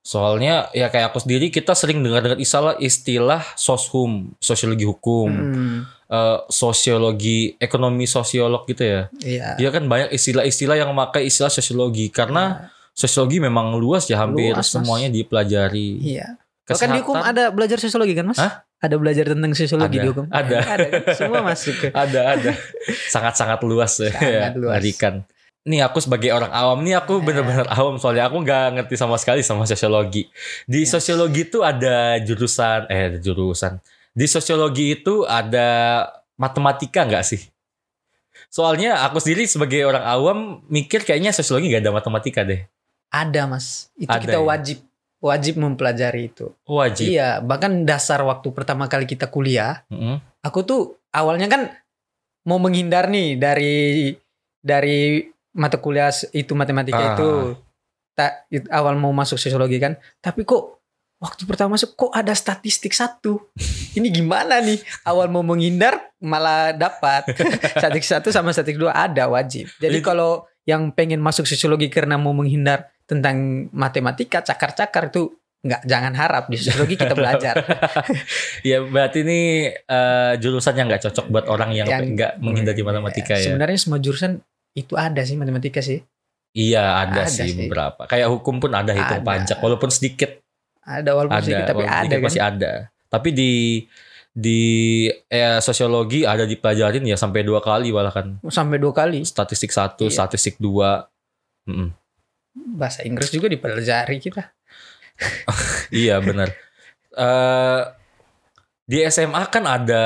soalnya 0.00 0.70
ya 0.70 0.86
kayak 0.86 1.10
aku 1.10 1.18
sendiri 1.18 1.50
kita 1.50 1.74
sering 1.74 1.98
dengar 1.98 2.22
dengar 2.22 2.38
istilah 2.38 2.78
istilah 2.78 3.42
soshum 3.58 4.30
sosiologi 4.38 4.86
hukum 4.86 5.26
Hmm, 5.26 5.78
eh, 6.06 6.38
sosiologi 6.46 7.58
ekonomi 7.58 8.06
sosiolog 8.06 8.70
gitu 8.70 8.86
ya 8.86 9.02
Iya. 9.18 9.58
Iya 9.58 9.68
kan 9.74 9.90
banyak 9.90 10.14
istilah-istilah 10.14 10.78
yang 10.78 10.94
memakai 10.94 11.26
istilah 11.26 11.50
sosiologi 11.50 12.06
karena 12.08 12.70
sosiologi 12.96 13.38
memang 13.38 13.76
luas 13.76 14.08
ya 14.08 14.16
hampir 14.18 14.50
Luas, 14.50 14.64
Mas. 14.64 14.72
semuanya 14.72 15.12
dipelajari. 15.12 16.00
Iya. 16.00 16.40
Bahkan 16.64 16.88
di 16.90 16.98
hukum 16.98 17.14
Kesehatan 17.14 17.30
ada 17.30 17.44
belajar 17.52 17.78
sosiologi 17.78 18.12
kan, 18.12 18.26
Mas? 18.26 18.40
Hah? 18.40 18.64
Ada 18.76 18.96
belajar 18.96 19.24
tentang 19.28 19.52
sosiologi 19.52 19.88
Ada, 19.92 20.02
di 20.02 20.08
hukum. 20.10 20.24
ada. 20.28 20.56
ada 20.58 20.86
kan? 20.90 21.14
Semua 21.14 21.40
masuk 21.40 21.74
ke. 21.76 21.88
ada 22.04 22.20
ada 22.32 22.52
sangat-sangat 23.06 23.60
luas 23.62 23.92
ya 23.98 24.10
Sangat 24.10 24.54
luas. 24.56 24.72
Mengerikan. 24.74 25.14
nih 25.62 25.82
aku 25.82 25.98
sebagai 25.98 26.30
orang 26.30 26.48
awam 26.48 26.78
nih 26.80 26.94
aku 26.94 27.18
Eh. 27.18 27.22
bener-bener 27.22 27.66
awam 27.68 27.96
soalnya 27.96 28.24
aku 28.24 28.38
nggak 28.38 28.66
ngerti 28.76 28.94
sama 28.94 29.16
sekali 29.16 29.42
sama 29.42 29.64
sosiologi 29.64 30.30
di 30.64 30.82
Yes. 30.82 30.94
sosiologi 30.94 31.42
itu 31.44 31.60
ada 31.60 32.16
jurusan 32.18 32.86
eh 32.86 33.10
ada 33.10 33.18
jurusan 33.18 33.82
di 34.08 34.26
sosiologi 34.26 34.94
itu 34.94 35.22
ada 35.22 35.66
matematika 36.34 37.02
nggak 37.02 37.24
sih 37.24 37.42
soalnya 38.46 39.02
aku 39.02 39.18
sendiri 39.18 39.42
sebagai 39.44 39.82
orang 39.84 40.04
awam 40.04 40.38
mikir 40.66 41.02
kayaknya 41.02 41.30
sosiologi 41.30 41.66
nggak 41.68 41.82
ada 41.82 41.92
matematika 41.92 42.40
deh 42.42 42.62
Ada, 43.08 43.46
Mas. 43.46 43.88
Itu 43.94 44.08
Ada 44.08 44.22
kita 44.22 44.38
ya? 44.38 44.44
wajib 44.44 44.78
wajib 45.16 45.54
mempelajari 45.56 46.28
itu. 46.28 46.52
wajib 46.62 47.08
Iya, 47.08 47.40
bahkan 47.40 47.82
dasar 47.82 48.20
waktu 48.20 48.46
pertama 48.50 48.86
kali 48.86 49.04
kita 49.04 49.26
kuliah, 49.26 49.82
Mm-mm. 49.88 50.20
aku 50.40 50.60
tuh 50.62 50.80
awalnya 51.10 51.46
kan 51.46 51.72
mau 52.44 52.56
menghindar 52.56 53.08
nih 53.08 53.34
dari 53.34 53.74
dari 54.60 55.24
mata 55.52 55.76
kuliah 55.76 56.12
itu 56.30 56.52
matematika 56.52 57.00
Ah. 57.00 57.12
itu. 57.12 57.30
Tak 58.12 58.32
awal 58.70 58.94
mau 58.94 59.10
masuk 59.10 59.36
sosiologi 59.36 59.76
kan, 59.76 59.92
tapi 60.18 60.40
kok 60.42 60.80
waktu 61.16 61.42
pertama 61.44 61.74
masuk 61.74 61.96
kok 61.96 62.12
ada 62.12 62.32
statistik 62.32 62.92
satu. 62.92 63.40
Ini 63.96 64.08
gimana 64.10 64.56
nih? 64.58 64.78
Awal 65.02 65.28
mau 65.28 65.42
menghindar 65.42 66.12
malah 66.18 66.70
dapat. 66.70 67.24
statistik 67.72 68.04
satu 68.06 68.28
sama 68.28 68.52
statistik 68.52 68.78
dua 68.78 68.92
ada 68.92 69.26
wajib. 69.26 69.68
Jadi 69.76 69.98
kalau 70.00 70.44
yang 70.64 70.90
pengen 70.90 71.18
masuk 71.18 71.44
sosiologi 71.44 71.88
karena 71.88 72.16
mau 72.16 72.32
menghindar 72.32 72.88
tentang 73.06 73.36
matematika, 73.70 74.42
cakar-cakar 74.42 75.08
itu 75.08 75.30
nggak 75.58 75.82
jangan 75.82 76.14
harap 76.14 76.44
di 76.46 76.54
sosiologi 76.56 76.94
kita 76.94 77.14
belajar. 77.18 77.54
ya 78.62 78.82
berarti 78.82 79.18
ini 79.20 79.40
eh, 79.72 80.32
jurusan 80.36 80.74
yang 80.74 80.86
nggak 80.86 81.02
cocok 81.04 81.26
buat 81.28 81.46
orang 81.46 81.70
yang 81.72 81.86
Yang- 81.86 82.12
nggak 82.12 82.32
menghindari 82.38 82.82
matematika 82.82 83.34
ya 83.34 83.50
Sebenarnya 83.50 83.74
semua 83.76 83.98
jurusan 83.98 84.38
itu 84.72 84.94
ada 84.94 85.22
sih 85.22 85.34
matematika 85.34 85.80
sih. 85.80 86.02
iya 86.52 87.00
ada, 87.00 87.24
Ada 87.24 87.32
sih 87.32 87.48
sih. 87.48 87.56
beberapa 87.62 88.04
kayak 88.04 88.28
hukum 88.28 88.58
pun 88.58 88.70
ada 88.70 88.90
hitung 88.90 89.20
Ada. 89.20 89.26
pajak 89.26 89.58
walaupun 89.58 89.88
sedikit 89.88 90.38
Ada 90.80 91.10
walaupun 91.12 91.34
ada 91.34 91.42
sedikit 91.42 91.64
tapi 91.64 91.76
walaupun 91.78 91.90
ada 91.90 92.00
sedikit 92.00 92.16
kan. 92.16 92.26
masih 92.26 92.42
ada 92.42 92.72
tapi 93.06 93.28
di 93.30 93.52
di 94.30 94.60
eh, 95.26 95.58
sosiologi 95.58 96.22
ada 96.22 96.44
dipelajarin 96.44 97.02
ya 97.02 97.14
sampai 97.14 97.40
dua 97.40 97.58
kali 97.58 97.88
bahkan 97.88 98.36
Sampai 98.46 98.76
dua 98.76 98.92
kali. 98.92 99.24
statistik 99.24 99.68
satu 99.70 100.06
Iya. 100.06 100.14
statistik 100.14 100.56
dua 100.56 101.08
Mm-mm. 101.64 101.90
Bahasa 102.56 103.04
Inggris 103.04 103.28
juga 103.28 103.52
dipelajari 103.52 104.16
kita. 104.16 104.56
iya 105.92 106.20
benar 106.20 106.52
Eh 107.16 107.82
Di 108.86 109.02
SMA 109.10 109.50
kan 109.50 109.66
ada 109.66 110.04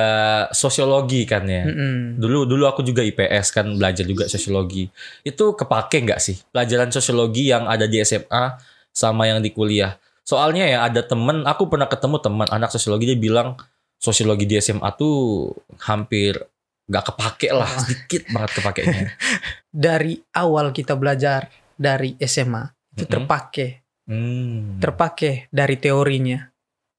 sosiologi 0.56 1.28
kan 1.28 1.44
ya. 1.44 1.68
Mm-mm. 1.68 2.16
Dulu 2.16 2.48
dulu 2.48 2.64
aku 2.64 2.80
juga 2.80 3.04
IPS 3.04 3.52
kan 3.52 3.68
belajar 3.76 4.08
juga 4.08 4.24
sosiologi. 4.24 4.88
Itu 5.20 5.52
kepake 5.52 6.00
nggak 6.08 6.16
sih 6.16 6.40
pelajaran 6.48 6.88
sosiologi 6.88 7.52
yang 7.52 7.68
ada 7.68 7.84
di 7.84 8.00
SMA 8.00 8.56
sama 8.88 9.28
yang 9.28 9.44
di 9.44 9.52
kuliah? 9.52 10.00
Soalnya 10.24 10.64
ya 10.64 10.88
ada 10.88 11.04
temen, 11.04 11.44
aku 11.44 11.68
pernah 11.68 11.92
ketemu 11.92 12.24
teman 12.24 12.48
anak 12.48 12.72
sosiologi 12.72 13.12
dia 13.12 13.20
bilang 13.20 13.60
sosiologi 14.00 14.48
di 14.48 14.56
SMA 14.56 14.88
tuh 14.96 15.52
hampir 15.84 16.40
nggak 16.88 17.04
kepake 17.12 17.52
lah, 17.52 17.68
sedikit 17.84 18.32
banget 18.32 18.50
kepakainya. 18.64 19.12
Dari 19.84 20.24
awal 20.32 20.72
kita 20.72 20.96
belajar 20.96 21.52
dari 21.80 22.12
SMA 22.20 22.68
itu 22.92 23.08
Mm-mm. 23.08 23.14
terpakai, 23.16 23.80
Hmm. 24.04 24.76
terpakai 24.82 25.48
dari 25.48 25.80
teorinya. 25.80 26.44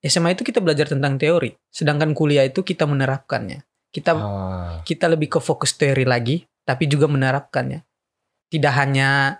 SMA 0.01 0.33
itu 0.33 0.41
kita 0.41 0.57
belajar 0.57 0.89
tentang 0.89 1.21
teori, 1.21 1.53
sedangkan 1.69 2.17
kuliah 2.17 2.41
itu 2.41 2.65
kita 2.65 2.89
menerapkannya. 2.89 3.61
Kita 3.93 4.11
Ah, 4.17 4.81
kita 4.81 5.05
lebih 5.05 5.37
ke 5.37 5.39
fokus 5.43 5.77
teori 5.77 6.07
lagi, 6.07 6.41
tapi 6.65 6.89
juga 6.89 7.05
menerapkannya. 7.05 7.85
Tidak 8.49 8.73
hanya 8.73 9.37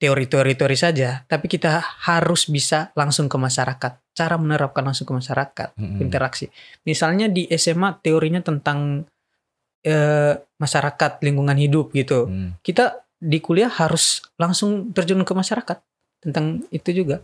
teori-teori-teori 0.00 0.76
saja, 0.78 1.28
tapi 1.28 1.50
kita 1.50 1.84
harus 2.08 2.48
bisa 2.48 2.94
langsung 2.96 3.28
ke 3.28 3.36
masyarakat. 3.36 3.92
Cara 4.14 4.34
menerapkan 4.40 4.86
langsung 4.86 5.04
ke 5.04 5.14
masyarakat, 5.14 5.76
mm-mm. 5.76 6.00
interaksi. 6.00 6.48
Misalnya 6.88 7.28
di 7.28 7.44
SMA 7.52 8.00
teorinya 8.00 8.40
tentang 8.40 9.04
eh, 9.84 10.34
masyarakat, 10.56 11.20
lingkungan 11.20 11.60
hidup 11.60 11.92
gitu. 11.92 12.24
Hmm. 12.24 12.56
Kita 12.64 13.03
di 13.18 13.38
kuliah 13.40 13.70
harus 13.70 14.20
langsung 14.36 14.90
terjun 14.90 15.22
ke 15.22 15.32
masyarakat 15.32 15.78
tentang 16.20 16.64
itu 16.68 16.90
juga. 16.90 17.20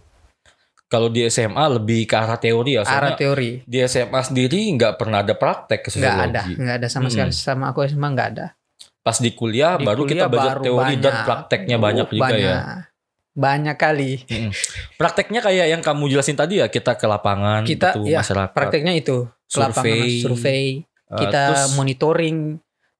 Kalau 0.90 1.06
di 1.06 1.22
SMA 1.30 1.78
lebih 1.78 2.02
ke 2.02 2.18
arah 2.18 2.34
teori 2.34 2.74
ya, 2.74 2.82
Arah 2.82 3.14
teori. 3.14 3.62
di 3.62 3.78
SMA 3.86 4.26
sendiri 4.26 4.66
nggak 4.74 4.98
pernah 4.98 5.22
ada 5.22 5.38
praktek 5.38 5.86
ke 5.86 5.88
Nggak 5.94 6.18
ada, 6.34 6.42
nggak 6.50 6.76
ada 6.82 6.88
sama 6.90 7.06
Mm-mm. 7.06 7.14
sekali. 7.14 7.32
Sama 7.32 7.64
aku 7.70 7.86
SMA 7.86 8.08
nggak 8.10 8.28
ada. 8.34 8.46
Pas 9.00 9.16
di 9.22 9.30
kuliah 9.30 9.78
Di 9.78 9.86
baru 9.86 10.02
kita 10.02 10.26
kuliah 10.26 10.28
belajar 10.28 10.56
baru 10.58 10.66
teori 10.66 10.94
dan 10.98 11.14
banyak. 11.14 11.26
prakteknya 11.30 11.76
Oh, 11.78 11.82
banyak 11.86 12.06
juga 12.10 12.34
ya. 12.34 12.56
Banyak 13.30 13.76
kali. 13.78 14.12
Mm-mm. 14.26 14.50
Prakteknya 14.98 15.40
kayak 15.40 15.66
yang 15.70 15.82
kamu 15.86 16.04
jelasin 16.10 16.34
tadi 16.34 16.58
ya, 16.58 16.66
kita 16.66 16.98
ke 16.98 17.06
lapangan, 17.06 17.62
Kita, 17.62 17.94
ketemu 17.94 18.06
ya, 18.10 18.18
masyarakat, 18.26 18.54
Prakteknya 18.58 18.92
itu 18.98 19.16
ke 19.46 19.58
lapangan, 19.62 19.86
survei, 19.86 20.10
survei, 20.26 20.64
eh, 20.82 21.18
kita 21.22 21.42
terus 21.54 21.78
monitoring, 21.78 22.38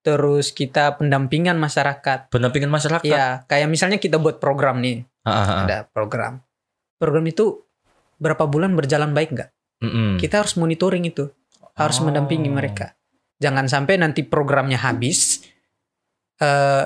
terus 0.01 0.51
kita 0.51 0.97
pendampingan 0.97 1.61
masyarakat. 1.61 2.33
pendampingan 2.33 2.73
masyarakat. 2.73 3.05
Ya, 3.05 3.45
kayak 3.45 3.69
misalnya 3.69 4.01
kita 4.01 4.17
buat 4.17 4.41
program 4.41 4.81
nih, 4.81 5.05
Ah, 5.25 5.31
ah, 5.31 5.45
ah. 5.45 5.59
ada 5.69 5.79
program. 5.93 6.41
Program 6.97 7.25
itu 7.29 7.65
berapa 8.17 8.45
bulan 8.45 8.73
berjalan 8.77 9.13
baik 9.13 9.33
nggak? 9.37 9.51
Kita 10.21 10.45
harus 10.45 10.61
monitoring 10.61 11.09
itu, 11.09 11.29
harus 11.77 11.99
Oh. 12.01 12.09
mendampingi 12.09 12.53
mereka. 12.53 12.93
Jangan 13.41 13.65
sampai 13.65 13.97
nanti 13.97 14.21
programnya 14.21 14.77
habis, 14.77 15.41
eh, 16.37 16.85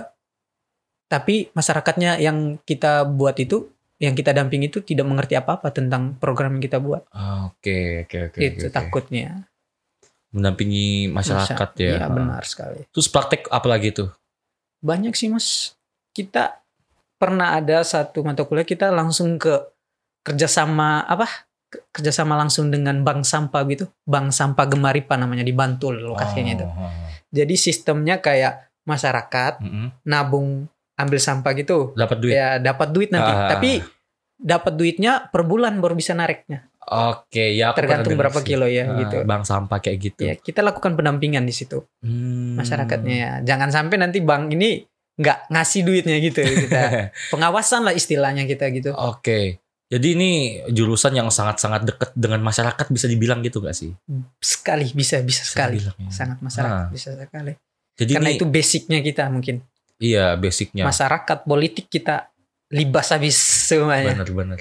tapi 1.11 1.51
masyarakatnya 1.51 2.23
yang 2.23 2.63
kita 2.63 3.03
buat 3.07 3.35
itu, 3.39 3.71
yang 3.99 4.15
kita 4.15 4.35
dampingi 4.35 4.71
itu 4.71 4.83
tidak 4.83 5.07
mengerti 5.07 5.35
apa-apa 5.35 5.71
tentang 5.71 6.19
program 6.19 6.59
yang 6.59 6.63
kita 6.63 6.79
buat. 6.79 7.07
Oke, 7.51 8.07
oke, 8.07 8.19
oke. 8.31 8.39
itu 8.39 8.67
oke. 8.71 8.75
takutnya. 8.75 9.47
Mendampingi 10.35 11.07
masyarakat 11.09 11.71
ya. 11.79 12.03
Iya 12.03 12.07
benar 12.11 12.43
sekali. 12.43 12.83
Terus 12.91 13.07
praktek 13.07 13.47
apa 13.49 13.67
lagi 13.71 13.95
tuh? 13.95 14.11
Banyak 14.83 15.15
sih 15.15 15.31
mas. 15.31 15.79
Kita 16.11 16.59
pernah 17.15 17.55
ada 17.55 17.87
satu 17.87 18.27
mata 18.27 18.43
kuliah 18.43 18.67
kita 18.67 18.91
langsung 18.91 19.39
ke 19.39 19.63
kerjasama 20.27 21.07
apa? 21.07 21.47
Ke- 21.71 21.87
Kerjasama 21.95 22.35
langsung 22.35 22.69
dengan 22.69 22.99
bank 23.07 23.23
sampah 23.23 23.63
gitu. 23.71 23.87
Bank 24.03 24.35
sampah 24.35 24.67
Gemaripa 24.67 25.15
namanya 25.15 25.47
di 25.47 25.55
Bantul 25.55 26.03
lokasinya 26.03 26.53
itu. 26.59 26.67
Oh, 26.67 26.75
ah. 26.83 26.91
Jadi 27.31 27.55
sistemnya 27.55 28.19
kayak 28.19 28.71
masyarakat 28.85 29.63
Mm-mm. 29.63 29.87
nabung 30.03 30.67
ambil 30.95 31.19
sampah 31.19 31.55
gitu. 31.55 31.95
Dapat 31.95 32.17
duit. 32.19 32.35
Ya 32.35 32.59
dapat 32.59 32.91
duit 32.91 33.11
nanti. 33.11 33.31
Ah. 33.31 33.51
Tapi 33.55 33.83
dapat 34.35 34.75
duitnya 34.75 35.31
per 35.31 35.47
bulan 35.47 35.79
baru 35.79 35.95
bisa 35.95 36.15
nariknya. 36.15 36.67
Oke, 36.85 37.53
ya 37.53 37.73
Tergantung 37.73 38.15
berapa 38.15 38.41
kilo 38.41 38.65
ya 38.65 38.85
Ah, 38.85 38.99
gitu. 39.01 39.17
Bank 39.23 39.43
sampah 39.43 39.79
kayak 39.79 39.99
gitu. 39.99 40.21
Ya, 40.23 40.35
kita 40.35 40.61
lakukan 40.61 40.93
pendampingan 40.93 41.43
di 41.43 41.53
situ. 41.53 41.85
Hmm. 42.01 42.55
masyarakatnya 42.55 43.15
ya. 43.15 43.31
Jangan 43.43 43.69
sampai 43.69 43.97
nanti 43.97 44.21
bank 44.21 44.53
ini 44.53 44.85
nggak 45.15 45.49
ngasih 45.49 45.81
duitnya 45.83 46.17
gitu 46.19 46.41
kita. 46.65 47.09
Pengawasan 47.31 47.83
lah 47.83 47.93
istilahnya 47.93 48.45
kita 48.45 48.69
gitu. 48.71 48.93
Oke. 48.93 49.59
Jadi 49.85 50.07
ini 50.13 50.31
jurusan 50.67 51.13
yang 51.13 51.29
sangat-sangat 51.29 51.85
dekat 51.85 52.11
dengan 52.13 52.41
masyarakat 52.41 52.89
bisa 52.89 53.05
dibilang 53.07 53.41
gitu 53.41 53.61
gak 53.61 53.77
sih? 53.77 53.93
Sekali 54.41 54.91
bisa 54.91 55.21
bisa 55.21 55.41
Bisa 55.41 55.45
sekali. 55.47 55.77
dibilang 55.79 55.97
ya. 56.01 56.11
Sangat 56.11 56.39
masyarakat 56.41 56.81
Ah. 56.81 56.91
bisa 56.91 57.11
sekali. 57.15 57.53
Jadi 57.95 58.13
Karena 58.13 58.29
ini 58.29 58.37
itu 58.37 58.47
basicnya 58.49 58.99
kita 58.99 59.29
mungkin. 59.29 59.63
iya 59.97 60.35
basicnya. 60.35 60.83
Masyarakat 60.83 61.39
politik 61.47 61.87
kita 61.87 62.27
libas 62.75 63.07
habis 63.09 63.39
semuanya. 63.65 64.13
Bener-bener. 64.15 64.61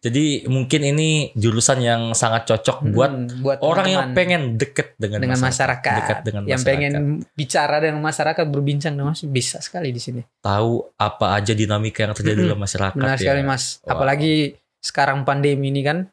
Jadi 0.00 0.24
mungkin 0.46 0.80
ini 0.82 1.08
jurusan 1.34 1.78
yang 1.78 2.02
sangat 2.12 2.48
cocok 2.48 2.88
buat 2.88 3.12
Hmm, 3.12 3.28
buat 3.40 3.58
orang 3.60 3.84
yang 3.84 4.00
teman-teman 4.08 4.16
pengen 4.16 4.42
deket 4.56 4.88
dengan, 4.96 5.20
dengan 5.20 5.36
masyarakat, 5.38 5.94
dekat 5.94 6.18
dengan 6.22 6.42
yang 6.42 6.56
masyarakat. 6.56 6.68
pengen 6.88 6.92
bicara 7.30 7.76
dengan 7.78 8.00
masyarakat 8.00 8.44
berbincang 8.46 8.92
dengan 8.92 9.12
masyarakat 9.12 9.28
bisa 9.30 9.58
sekali 9.58 9.88
di 9.88 10.00
sini. 10.00 10.20
tahu 10.40 10.88
apa 10.96 11.34
aja 11.34 11.52
dinamika 11.52 12.02
yang 12.02 12.12
terjadi 12.12 12.44
dalam 12.46 12.58
masyarakat 12.58 12.96
Benar 12.96 13.14
ya. 13.14 13.20
sekali 13.20 13.42
Mas. 13.42 13.76
Wow. 13.80 13.92
Apalagi 13.92 14.32
sekarang 14.80 15.22
pandemi 15.22 15.68
ini 15.68 15.84
kan 15.84 16.08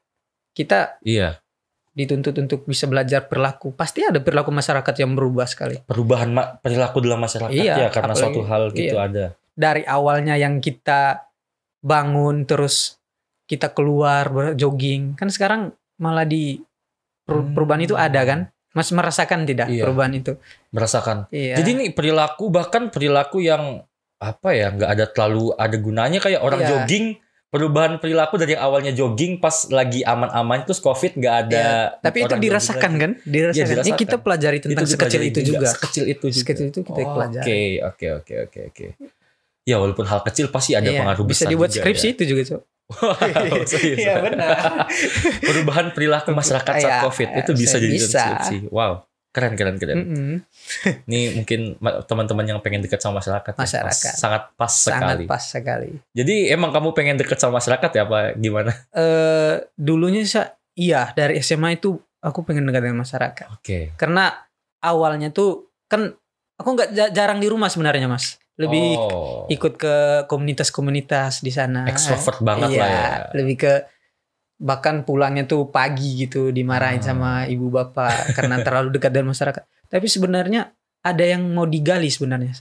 kita 0.52 1.00
Iya, 1.00 1.40
dituntut 1.94 2.36
untuk 2.36 2.62
bisa 2.64 2.86
belajar 2.86 3.24
perilaku. 3.24 3.72
Pasti 3.72 4.04
ada 4.04 4.20
perilaku 4.20 4.52
masyarakat 4.52 4.96
yang 4.98 5.16
berubah 5.16 5.48
sekali. 5.48 5.80
perubahan 5.82 6.28
perilaku 6.60 7.00
dalam 7.00 7.18
masyarakat 7.18 7.56
Iya, 7.56 7.76
ya 7.78 7.90
karena 7.90 8.12
apalagi- 8.12 8.36
suatu 8.36 8.42
hal 8.44 8.64
gitu 8.72 8.94
iya. 8.94 9.08
ada. 9.08 9.26
dari 9.54 9.82
awalnya 9.84 10.36
yang 10.36 10.60
kita 10.60 11.27
bangun 11.80 12.44
terus 12.44 12.98
kita 13.46 13.70
keluar 13.70 14.28
jogging 14.54 15.16
kan 15.16 15.28
sekarang 15.28 15.62
malah 15.98 16.24
di 16.24 16.62
Hmm. 17.28 17.52
perubahan 17.52 17.84
itu 17.84 17.92
ada 17.92 18.24
kan 18.24 18.40
mas 18.72 18.88
merasakan 18.90 19.44
tidak 19.44 19.68
Iya. 19.68 19.84
perubahan 19.84 20.16
itu 20.16 20.40
Merasakan. 20.72 21.28
iya 21.28 21.60
Jadi 21.60 21.70
ini 21.74 21.86
perilaku 21.92 22.48
bahkan 22.48 22.88
perilaku 22.88 23.44
yang 23.44 23.84
apa 24.16 24.50
ya 24.50 24.72
nggak 24.72 24.90
ada 24.90 25.06
terlalu 25.08 25.52
ada 25.54 25.76
gunanya 25.76 26.18
kayak 26.18 26.40
orang 26.40 26.64
Iya. 26.64 26.70
jogging 26.72 27.06
perubahan 27.48 28.00
perilaku 28.00 28.36
dari 28.36 28.56
awalnya 28.56 28.92
jogging 28.92 29.38
pas 29.38 29.68
lagi 29.68 30.04
aman-aman 30.04 30.64
terus 30.64 30.80
covid 30.80 31.16
nggak 31.16 31.36
ada 31.44 31.60
Iya, 31.60 32.00
tapi 32.00 32.18
itu 32.22 32.36
dirasakan 32.38 32.92
kan 32.96 33.12
dirasakan. 33.20 33.60
Ini 33.60 33.72
dirasakan. 33.76 34.00
kita 34.00 34.16
pelajari 34.18 34.58
tentang 34.60 34.80
Itu 34.80 34.88
sekecil 34.90 35.22
itu 35.26 35.40
juga, 35.44 35.68
sekecil 35.68 36.04
itu 36.06 36.26
juga 36.30 36.42
sekecil 36.44 36.66
itu 36.66 36.80
kita 36.82 36.96
Oke, 36.98 37.12
pelajari 37.12 37.64
oke, 37.84 38.08
oke, 38.16 38.34
oke, 38.46 38.60
oke. 38.72 38.86
Ya 39.68 39.76
walaupun 39.76 40.04
hal 40.04 40.24
kecil 40.24 40.48
pasti 40.48 40.74
ada 40.74 40.88
Iya, 40.88 41.04
pengaruh 41.04 41.24
bisa 41.24 41.44
besar 41.44 41.52
dibuat 41.52 41.70
juga 41.70 41.84
skripsi 41.84 42.08
ya. 42.08 42.14
itu 42.14 42.24
juga 42.26 42.42
Cok. 42.46 42.62
Wow. 42.88 43.16
Iya, 44.00 44.14
benar. 44.24 44.50
Perubahan 45.42 45.88
perilaku 45.92 46.32
masyarakat 46.32 46.74
saat 46.74 46.88
Iya, 46.94 47.04
COVID 47.04 47.30
itu 47.36 47.52
bisa 47.54 47.76
jadi 47.76 47.92
bisa. 47.92 48.08
Hmm. 48.08 48.24
skripsi. 48.40 48.56
Wow, 48.70 49.04
keren, 49.30 49.54
keren, 49.54 49.76
keren. 49.76 49.98
Mm-mm. 50.00 50.36
Ini 51.08 51.36
mungkin 51.36 51.60
ma- 51.78 52.00
teman-teman 52.02 52.46
yang 52.46 52.60
pengen 52.60 52.80
dekat 52.80 52.98
sama 52.98 53.20
masyarakat, 53.20 53.52
ya, 53.52 53.60
Masyarakat. 53.60 53.92
pas- 54.08 54.18
sangat 54.18 54.44
pas 54.54 54.72
sangat 54.72 55.04
sekali. 55.14 55.26
pas 55.26 55.44
sekali 55.44 55.92
Jadi 56.12 56.36
emang 56.48 56.72
kamu 56.72 56.92
pengen 56.94 57.16
dekat 57.16 57.36
sama 57.36 57.60
masyarakat 57.60 57.90
ya 57.90 58.02
apa 58.02 58.20
gimana? 58.34 58.72
eh 58.90 59.68
dulunya 59.74 60.24
sa- 60.24 60.56
iya 60.74 61.12
dari 61.12 61.38
SMA 61.38 61.76
itu 61.76 61.92
aku 62.18 62.42
pengen 62.42 62.64
dekat 62.64 62.82
dengan 62.84 63.00
masyarakat 63.00 63.48
Oke. 63.52 63.92
karena 63.94 64.32
awalnya 64.80 65.28
tuh 65.30 65.68
kan 65.86 66.16
aku 66.56 66.70
nggak 66.70 66.90
ja- 66.92 67.12
jarang 67.12 67.38
di 67.38 67.46
rumah 67.46 67.68
sebenarnya 67.68 68.08
mas 68.08 68.40
lebih 68.58 68.98
oh, 68.98 69.46
ikut 69.48 69.74
ke 69.78 69.96
komunitas-komunitas 70.26 71.40
di 71.40 71.50
sana 71.50 71.86
extrovert 71.86 72.42
banget 72.42 72.74
Iya, 72.74 72.82
lah 72.82 72.90
ya. 72.90 73.10
lebih 73.38 73.56
ke 73.56 73.74
bahkan 74.58 75.06
pulangnya 75.06 75.46
tuh 75.46 75.70
pagi 75.70 76.18
gitu 76.18 76.50
dimarahin 76.50 76.98
Ah. 76.98 77.06
sama 77.06 77.32
ibu 77.46 77.70
bapak 77.70 78.34
karena 78.34 78.58
terlalu 78.66 78.98
dekat 78.98 79.14
dengan 79.14 79.30
masyarakat 79.30 79.62
tapi 79.86 80.08
sebenarnya 80.10 80.74
ada 81.00 81.24
yang 81.24 81.46
mau 81.48 81.70
digali 81.70 82.10
sebenarnya 82.10 82.58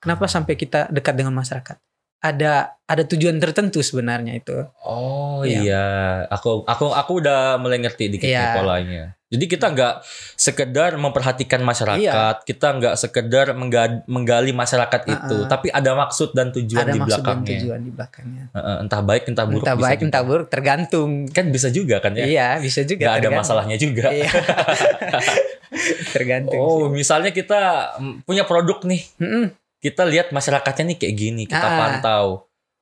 kenapa 0.00 0.24
Ah. 0.24 0.32
sampai 0.32 0.56
kita 0.56 0.88
dekat 0.88 1.12
dengan 1.12 1.36
masyarakat 1.36 1.76
ada 2.16 2.80
ada 2.82 3.02
tujuan 3.04 3.36
tertentu 3.36 3.84
sebenarnya 3.84 4.32
itu 4.32 4.56
Oh 4.80 5.44
Iya. 5.44 5.60
iya, 5.60 5.84
aku 6.26 6.64
aku 6.64 6.88
aku 6.88 7.12
udah 7.20 7.60
mulai 7.60 7.76
ngerti 7.76 8.08
dikit 8.08 8.24
Iya. 8.26 8.56
polanya. 8.56 9.12
Jadi 9.26 9.44
kita 9.48 9.66
nggak 9.68 9.94
sekedar 10.32 10.94
memperhatikan 10.94 11.58
masyarakat, 11.60 11.98
Iya. 11.98 12.46
kita 12.46 12.68
nggak 12.72 12.94
sekedar 12.94 13.46
mengga- 13.52 14.06
menggali 14.06 14.52
masyarakat 14.52 15.02
itu, 15.04 15.36
Uh-uh. 15.36 15.50
tapi 15.50 15.66
ada 15.68 15.92
maksud 15.96 16.30
dan 16.30 16.50
tujuan 16.50 16.80
ada 16.80 16.92
di 16.92 17.00
maksud 17.00 17.10
dan 17.16 17.26
belakangnya. 17.34 17.50
tujuan 17.58 17.80
di 17.80 17.90
belakangnya 17.90 18.44
Heeh, 18.52 18.76
entah 18.80 19.00
baik 19.00 19.22
entah 19.26 19.44
buruk. 19.44 19.60
entah 19.60 19.74
bisa 19.74 19.84
baik 19.84 19.98
juga. 19.98 20.06
entah 20.06 20.22
buruk 20.22 20.46
tergantung 20.46 21.10
Kan 21.28 21.46
bisa 21.48 21.68
juga 21.68 21.98
kan 21.98 22.14
ya. 22.14 22.22
iya 22.24 22.48
bisa 22.56 22.80
juga 22.82 23.02
Nggak 23.04 23.18
ada 23.18 23.30
masalahnya 23.34 23.76
juga. 23.76 24.06
Iya. 24.08 24.30
tergantung 26.12 26.56
Oh, 26.56 26.86
sih. 26.86 26.94
misalnya 26.94 27.30
kita 27.30 27.60
mm, 27.98 28.14
punya 28.22 28.42
produk 28.42 28.78
nih, 28.84 29.02
Mm-mm. 29.16 29.44
kita 29.78 30.02
lihat 30.04 30.30
masyarakatnya 30.30 30.84
nih 30.88 30.98
kayak 30.98 31.14
gini, 31.16 31.42
kita 31.44 31.58
Ah. 31.60 31.76
pantau. 31.76 32.26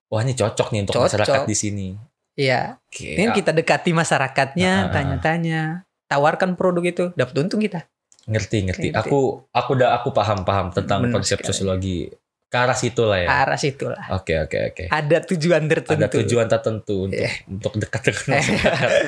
Wah 0.06 0.20
ini 0.20 0.32
cocok 0.32 0.70
nih 0.70 0.80
untuk 0.82 0.94
Cocok. 0.94 1.04
masyarakat 1.08 1.40
di 1.44 1.56
sini. 1.56 1.88
iya 2.34 2.82
Oke. 2.84 3.14
ini 3.14 3.24
ah, 3.24 3.32
kita 3.32 3.50
dekati 3.50 3.90
masyarakatnya 3.92 4.90
tanya-tanya 4.90 5.83
tawarkan 6.06 6.54
produk 6.54 6.84
itu 6.84 7.04
dapat 7.12 7.34
untung 7.38 7.58
kita. 7.58 7.86
Ngerti, 8.24 8.64
ngerti. 8.64 8.88
Ngerti. 8.88 8.98
Aku 9.04 9.44
aku 9.46 9.70
udah 9.74 9.94
aku 9.94 10.08
paham 10.10 10.42
paham 10.42 10.70
tentang 10.70 11.04
Benar 11.04 11.14
konsep 11.14 11.38
sekali. 11.38 11.48
sosiologi. 11.50 11.98
Ke 12.44 12.62
arah 12.62 12.78
situ 12.78 13.02
lah 13.02 13.18
ya. 13.18 13.28
Arah 13.42 13.58
situ 13.58 13.84
lah. 13.84 14.14
Oke, 14.14 14.38
oke, 14.38 14.58
oke. 14.70 14.84
Ada 14.86 15.26
tujuan 15.26 15.66
tertentu. 15.66 15.98
Ada 15.98 16.06
tujuan 16.08 16.46
tertentu 16.46 16.96
untuk 17.04 17.18
Iya. 17.18 17.30
untuk 17.44 17.72
dekat 17.76 18.00
dengan 18.06 18.38
masyarakat. 18.38 18.90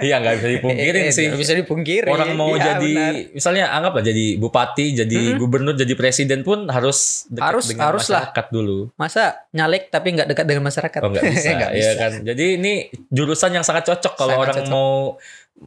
Iya, 0.00 0.16
nggak 0.16 0.34
bisa 0.34 0.48
dipungkirin 0.50 1.02
Eh, 1.02 1.12
sih. 1.12 1.24
nggak 1.28 1.38
Bisa 1.38 1.52
dipungkiri. 1.54 2.08
Orang 2.08 2.32
mau 2.32 2.50
Iya, 2.50 2.72
jadi 2.72 2.90
benar. 2.90 3.14
misalnya 3.30 3.64
anggaplah 3.70 4.00
jadi 4.02 4.24
bupati, 4.36 4.86
jadi 4.96 5.18
Mhm. 5.22 5.36
gubernur, 5.36 5.76
jadi 5.76 5.92
presiden 5.92 6.40
pun 6.40 6.66
harus 6.66 7.28
dekat 7.28 7.46
Harus- 7.46 7.68
dengan 7.68 7.84
harus 7.86 8.04
lah. 8.06 8.26
masyarakat 8.26 8.46
dulu. 8.50 8.78
masa 8.96 9.22
nyalek 9.50 9.88
tapi 9.88 10.08
nggak 10.10 10.26
dekat 10.26 10.46
dengan 10.46 10.64
masyarakat. 10.64 11.00
Oh 11.00 11.08
nggak 11.10 11.20
bisa, 11.30 11.48
ya 11.52 11.68
bisa. 11.70 11.90
kan. 11.94 12.12
Jadi 12.24 12.44
ini 12.56 12.72
jurusan 13.06 13.52
yang 13.52 13.62
sangat 13.62 13.86
cocok 13.86 14.12
kalau 14.16 14.34
Sangat 14.34 14.42
orang 14.42 14.56
cocok. 14.58 14.72
mau 14.72 14.90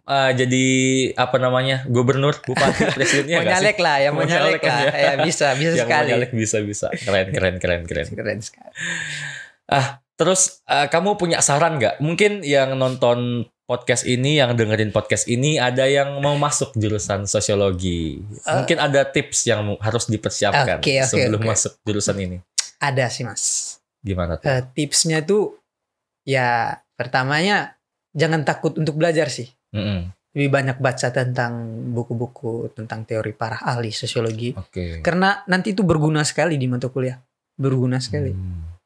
uh, 0.06 0.32
jadi 0.34 0.66
apa 1.14 1.38
namanya 1.38 1.86
gubernur, 1.86 2.38
bupati, 2.42 2.90
presidennya 2.98 3.42
mau 3.42 3.48
nyalek 3.48 3.78
lah, 3.78 3.98
yang 4.02 4.14
mau 4.18 4.26
nyalek 4.26 4.60
nyalek 4.60 4.62
lah. 4.66 4.78
kan 4.78 4.86
ya. 4.90 5.02
Ya 5.04 5.14
bisa, 5.22 5.48
bisa 5.54 5.76
Yang 5.78 5.88
sekali. 5.88 6.10
nyalek 6.10 6.32
bisa 6.34 6.58
bisa. 6.66 6.88
Keren 6.92 7.28
keren 7.32 7.56
keren 7.62 7.82
keren. 7.86 8.08
Keren 8.10 8.40
sekali. 8.42 8.72
Terus 10.14 10.62
uh, 10.70 10.88
kamu 10.88 11.18
punya 11.18 11.42
saran 11.42 11.82
nggak? 11.82 11.98
Mungkin 11.98 12.46
yang 12.46 12.78
nonton 12.78 13.50
podcast 13.66 14.06
ini, 14.06 14.38
yang 14.38 14.54
dengerin 14.54 14.94
podcast 14.94 15.26
ini, 15.26 15.58
ada 15.58 15.90
yang 15.90 16.22
mau 16.22 16.38
masuk 16.38 16.76
jurusan 16.78 17.26
sosiologi. 17.26 18.22
Eh. 18.22 18.54
Mungkin 18.54 18.78
ada 18.78 19.08
tips 19.08 19.50
yang 19.50 19.74
harus 19.82 20.06
dipersiapkan 20.12 20.84
Oke, 20.84 21.02
oke, 21.02 21.10
sebelum 21.10 21.42
oke. 21.42 21.50
masuk 21.50 21.74
jurusan 21.82 22.18
ini. 22.22 22.38
Ada 22.78 23.10
sih 23.10 23.24
mas. 23.26 23.44
Gimana 24.04 24.38
tuh? 24.38 24.52
Eh, 24.52 24.62
tipsnya 24.76 25.24
tuh 25.24 25.58
ya 26.28 26.78
pertamanya 27.00 27.80
jangan 28.14 28.46
takut 28.46 28.76
untuk 28.78 29.00
belajar 29.00 29.32
sih. 29.32 29.50
Mm-mm. 29.74 30.00
Lebih 30.34 30.50
banyak 30.50 30.78
baca 30.82 31.08
tentang 31.14 31.54
buku-buku 31.94 32.74
tentang 32.74 33.06
teori 33.06 33.34
para 33.38 33.62
ahli 33.62 33.94
sosiologi. 33.94 34.54
Oke. 34.58 35.06
Karena 35.06 35.46
nanti 35.46 35.78
itu 35.78 35.86
berguna 35.86 36.26
sekali 36.26 36.58
di 36.58 36.66
mata 36.66 36.90
kuliah. 36.90 37.18
Berguna 37.54 38.02
sekali. 38.02 38.34
Hmm. 38.34 38.78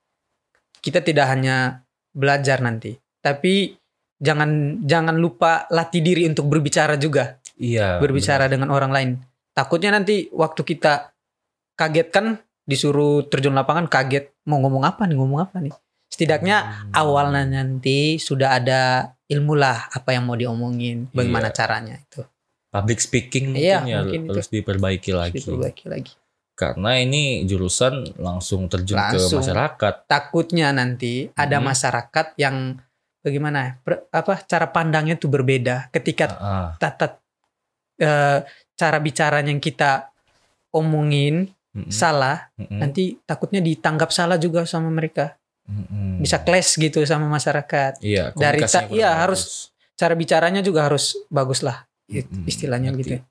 Kita 0.83 0.99
tidak 0.99 1.27
hanya 1.31 1.83
belajar 2.11 2.59
nanti, 2.59 2.95
tapi 3.23 3.75
jangan 4.19 4.81
jangan 4.83 5.15
lupa 5.15 5.67
latih 5.71 6.03
diri 6.03 6.27
untuk 6.27 6.51
berbicara 6.51 6.99
juga. 6.99 7.39
Iya. 7.57 7.97
berbicara 7.97 8.45
dengan 8.45 8.69
orang 8.69 8.91
lain. 8.93 9.09
Takutnya 9.57 9.89
nanti 9.89 10.29
waktu 10.29 10.61
kita 10.61 11.09
kaget 11.73 12.07
kan 12.13 12.37
disuruh 12.69 13.25
terjun 13.25 13.57
lapangan 13.57 13.89
kaget 13.89 14.29
mau 14.45 14.61
ngomong 14.61 14.85
apa 14.85 15.09
nih 15.09 15.17
ngomong 15.17 15.39
apa 15.41 15.57
nih. 15.57 15.73
Setidaknya 16.17 16.57
Hmm. 16.89 16.97
awalnya 16.97 17.45
nanti 17.45 18.17
sudah 18.17 18.57
ada 18.57 18.81
ilmu 19.29 19.53
lah 19.53 19.85
apa 19.87 20.17
yang 20.17 20.25
mau 20.25 20.33
diomongin, 20.33 21.05
bagaimana 21.13 21.53
Iya. 21.53 21.55
caranya 21.55 21.95
itu. 21.95 22.25
public 22.67 22.99
speaking 22.99 23.53
mungkin 23.55 23.63
Iya, 23.63 23.79
ya 23.85 23.97
mungkin 24.03 24.21
itu. 24.25 24.31
harus 24.33 24.49
diperbaiki 24.49 25.11
lagi. 25.13 25.39
Diperbaiki 25.39 25.85
lagi. 25.87 26.13
Karena 26.51 26.97
ini 26.97 27.41
jurusan 27.43 28.17
langsung 28.17 28.65
terjun 28.67 28.97
Langsung. 28.97 29.39
ke 29.39 29.45
masyarakat. 29.45 29.93
Takutnya 30.05 30.67
nanti 30.71 31.25
ada 31.31 31.57
Mhm. 31.57 31.63
masyarakat 31.63 32.27
yang 32.35 32.77
bagaimana 33.21 33.57
ya, 33.61 33.71
per- 33.79 34.05
apa 34.09 34.33
cara 34.43 34.67
pandangnya 34.67 35.15
tuh 35.15 35.29
berbeda 35.29 35.89
ketika 35.89 36.25
Ah, 36.33 36.69
tata 36.77 37.17
eh, 37.97 38.39
cara 38.73 38.97
bicaranya 38.99 39.49
yang 39.49 39.63
kita 39.63 40.11
omongin 40.69 41.49
mm-mm, 41.73 41.89
salah 41.89 42.51
mm-mm, 42.53 42.77
nanti 42.77 43.17
takutnya 43.23 43.57
ditanggap 43.57 44.11
salah 44.11 44.37
juga 44.37 44.65
sama 44.65 44.89
mereka 44.89 45.33
mm-mm. 45.67 46.19
bisa 46.19 46.39
clash 46.39 46.75
gitu 46.75 47.03
sama 47.03 47.27
masyarakat 47.27 47.99
Iya, 47.99 48.31
dari 48.33 48.59
ta- 48.61 48.87
iya, 48.87 49.11
kurang 49.11 49.21
harus 49.23 49.41
cara 49.93 50.13
bicaranya 50.13 50.59
juga 50.59 50.85
harus 50.85 51.19
bagus 51.27 51.59
lah 51.59 51.83
Mm-mm, 52.07 52.43
istilahnya 52.45 52.89
ngerti. 52.89 53.01
gitu 53.01 53.13
ya. 53.13 53.23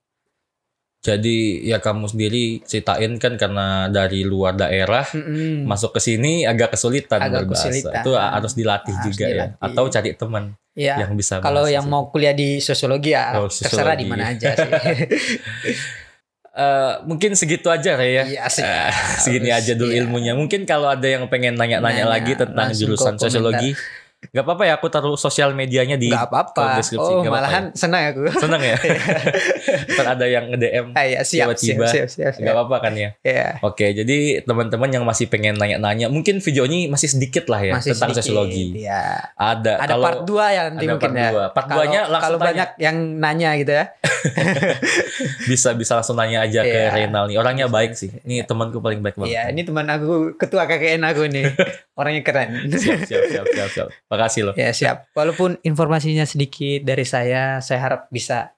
Jadi 0.98 1.36
ya 1.62 1.78
kamu 1.78 2.08
sendiri 2.08 2.44
ceritain 2.60 3.14
kan 3.16 3.34
karena 3.34 3.66
dari 3.86 4.20
luar 4.20 4.52
daerah 4.52 5.06
Mm-mm. 5.06 5.62
masuk 5.62 5.94
ke 5.94 6.00
sini 6.02 6.42
agak 6.42 6.74
kesulitan 6.74 7.22
Agak 7.22 7.46
berbahasa. 7.46 7.70
kesulitan. 7.70 8.02
Itu 8.02 8.10
harus 8.12 8.52
dilatih 8.52 8.90
Harus 8.92 9.06
juga 9.06 9.24
ya. 9.24 9.30
dilatih. 9.30 9.58
Atau 9.62 9.84
cari 9.86 10.10
teman 10.12 10.44
ya 10.74 10.98
yang 10.98 11.14
bisa 11.14 11.38
kalau 11.38 11.64
yang 11.64 11.80
sih. 11.80 11.88
mau 11.88 12.10
kuliah 12.10 12.34
di 12.34 12.58
sosiologi 12.58 13.10
ya 13.10 13.32
Oh, 13.34 13.46
terserah 13.46 13.70
sosiologi. 13.94 13.96
di 13.96 14.04
mana 14.04 14.24
aja 14.28 14.48
sih 14.52 14.68
Eh, 16.56 16.92
mungkin 17.04 17.36
segitu 17.36 17.68
aja 17.68 18.00
Ray, 18.00 18.16
ya. 18.16 18.24
Iya 18.24 18.44
sih. 18.48 18.64
Eh, 18.64 18.88
segini 19.20 19.52
Harus, 19.52 19.68
aja 19.68 19.72
dulu 19.76 19.92
iya. 19.92 20.00
ilmunya. 20.00 20.32
Mungkin 20.32 20.64
kalau 20.64 20.88
ada 20.88 21.04
yang 21.04 21.28
pengen 21.28 21.52
nanya-nanya 21.52 22.08
Nanya, 22.08 22.08
lagi 22.08 22.32
tentang 22.32 22.72
jurusan 22.72 23.20
komentar. 23.20 23.60
Nggak 24.16 24.44
apa-apa 24.48 24.64
ya 24.64 24.74
aku 24.80 24.88
taruh 24.88 25.14
sosial 25.14 25.52
medianya 25.52 26.00
di 26.00 26.08
nggak 26.08 26.26
apa-apa 26.32 26.80
deskripsi. 26.80 27.04
oh 27.04 27.20
apa-apa 27.20 27.30
malahan 27.36 27.64
senang 27.76 28.02
aku 28.10 28.20
ya? 28.26 28.32
seneng 28.40 28.62
ya. 28.64 28.76
Ntar 29.92 30.06
ada 30.18 30.26
yang 30.26 30.44
nge-DM, 30.50 30.86
ah, 30.96 31.04
ya, 31.04 31.20
siap, 31.22 31.52
Tiba-tiba. 31.54 31.84
siap 31.86 32.08
siap 32.10 32.32
siap, 32.32 32.32
siap. 32.40 32.52
apa-apa 32.56 32.76
kan 32.88 32.92
ya. 32.96 33.10
ya 33.20 33.60
Oke, 33.60 33.92
jadi 33.92 34.42
teman-teman 34.42 34.88
yang 34.88 35.04
masih 35.04 35.28
pengen 35.28 35.60
nanya-nanya, 35.60 36.08
mungkin 36.08 36.40
video 36.40 36.64
ini 36.64 36.88
masih 36.88 37.12
sedikit 37.12 37.44
lah 37.46 37.60
ya 37.60 37.72
masih 37.76 37.92
tentang 37.92 38.16
sedikit, 38.16 38.24
sosiologi. 38.32 38.64
ya. 38.82 39.30
Ada. 39.36 39.84
ada 39.84 39.92
kalau 39.94 40.04
part 40.04 40.20
2 40.24 40.56
ya 40.56 40.62
nanti 40.72 40.84
ada 40.88 40.92
mungkin 40.96 41.10
part 41.12 41.20
ya 41.20 41.28
dua. 41.30 41.44
Part 41.52 41.66
kalau 41.68 41.76
duanya 41.76 42.00
langsung 42.08 42.20
kalau 42.24 42.38
tanya. 42.40 42.48
banyak 42.50 42.70
yang 42.82 42.96
nanya 43.20 43.50
gitu 43.60 43.72
ya 43.76 43.84
bisa 45.50 45.68
bisa 45.74 45.92
langsung 46.00 46.16
nanya 46.18 46.38
aja 46.44 46.60
ke 46.62 46.74
Iya. 46.76 46.92
Renal 46.92 47.24
nih. 47.30 47.36
Orangnya 47.38 47.66
baik 47.66 47.96
sih. 47.96 48.10
Ini 48.22 48.44
temanku 48.44 48.78
paling 48.78 49.00
baik 49.00 49.16
banget. 49.16 49.32
Iya, 49.32 49.42
ini 49.54 49.62
teman 49.64 49.86
aku 49.88 50.36
ketua 50.36 50.68
KKN 50.68 51.02
aku 51.08 51.26
nih. 51.30 51.46
Orangnya 51.98 52.22
keren. 52.22 52.68
Siap, 52.68 53.08
siap, 53.08 53.22
siap, 53.32 53.46
siap, 53.48 53.68
siap. 53.72 53.88
Makasih 54.06 54.42
loh. 54.50 54.54
ya, 54.54 54.70
siap. 54.70 55.10
Walaupun 55.18 55.58
informasinya 55.66 56.22
sedikit 56.22 56.86
dari 56.86 57.02
saya, 57.02 57.58
saya 57.58 57.78
harap 57.82 58.06
bisa 58.14 58.54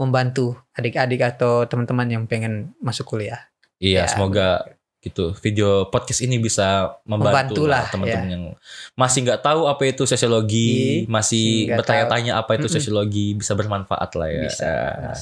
membantu 0.00 0.56
adik-adik 0.72 1.20
atau 1.36 1.68
teman-teman 1.68 2.08
yang 2.08 2.24
pengen 2.24 2.72
masuk 2.80 3.14
kuliah. 3.14 3.52
Iya, 3.78 4.04
Ya, 4.04 4.10
semoga 4.10 4.64
gitu 5.00 5.32
video 5.40 5.88
podcast 5.88 6.20
ini 6.20 6.36
bisa 6.36 6.92
membantu, 7.08 7.64
lah 7.64 7.88
teman-teman 7.88 8.28
ya. 8.28 8.32
yang 8.36 8.44
masih 8.92 9.24
nggak 9.24 9.40
tahu 9.40 9.64
apa 9.64 9.88
itu 9.88 10.04
sosiologi, 10.04 11.04
Iya, 11.04 11.08
masih 11.08 11.72
bertanya-tanya 11.72 12.32
apa 12.36 12.60
itu 12.60 12.68
sosiologi, 12.68 13.32
bisa 13.32 13.56
bermanfaat 13.56 14.10
lah 14.20 14.28
ya. 14.28 14.42
Bisa. 14.44 14.72
Ah. 15.16 15.18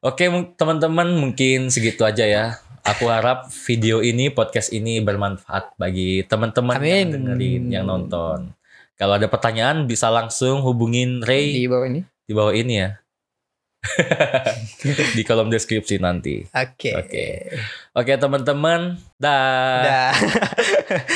Oke, 0.00 0.28
teman-teman 0.56 1.12
mungkin 1.12 1.68
segitu 1.68 2.08
aja 2.08 2.24
ya. 2.24 2.44
Aku 2.86 3.10
harap 3.10 3.50
video 3.66 3.98
ini, 4.00 4.30
podcast 4.30 4.70
ini 4.70 5.02
bermanfaat 5.02 5.74
bagi 5.74 6.22
teman-teman 6.24 6.78
yang 6.78 7.12
dengerin, 7.12 7.62
yang 7.68 7.84
nonton. 7.84 8.54
Kalau 8.96 9.20
ada 9.20 9.28
pertanyaan 9.28 9.84
bisa 9.84 10.08
langsung 10.08 10.64
hubungin 10.64 11.20
Ray 11.20 11.52
Di 11.52 11.68
bawah 11.68 11.86
ini. 11.86 12.00
di 12.26 12.32
bawah 12.32 12.54
ini 12.56 12.74
ya. 12.80 12.90
di 15.16 15.22
kolom 15.22 15.46
deskripsi 15.46 16.00
nanti. 16.00 16.42
Oke. 16.48 16.90
Oke. 16.96 17.26
Oke 17.92 18.12
teman-teman, 18.16 18.96
dah. 19.20 19.84
Dah. 19.84 20.12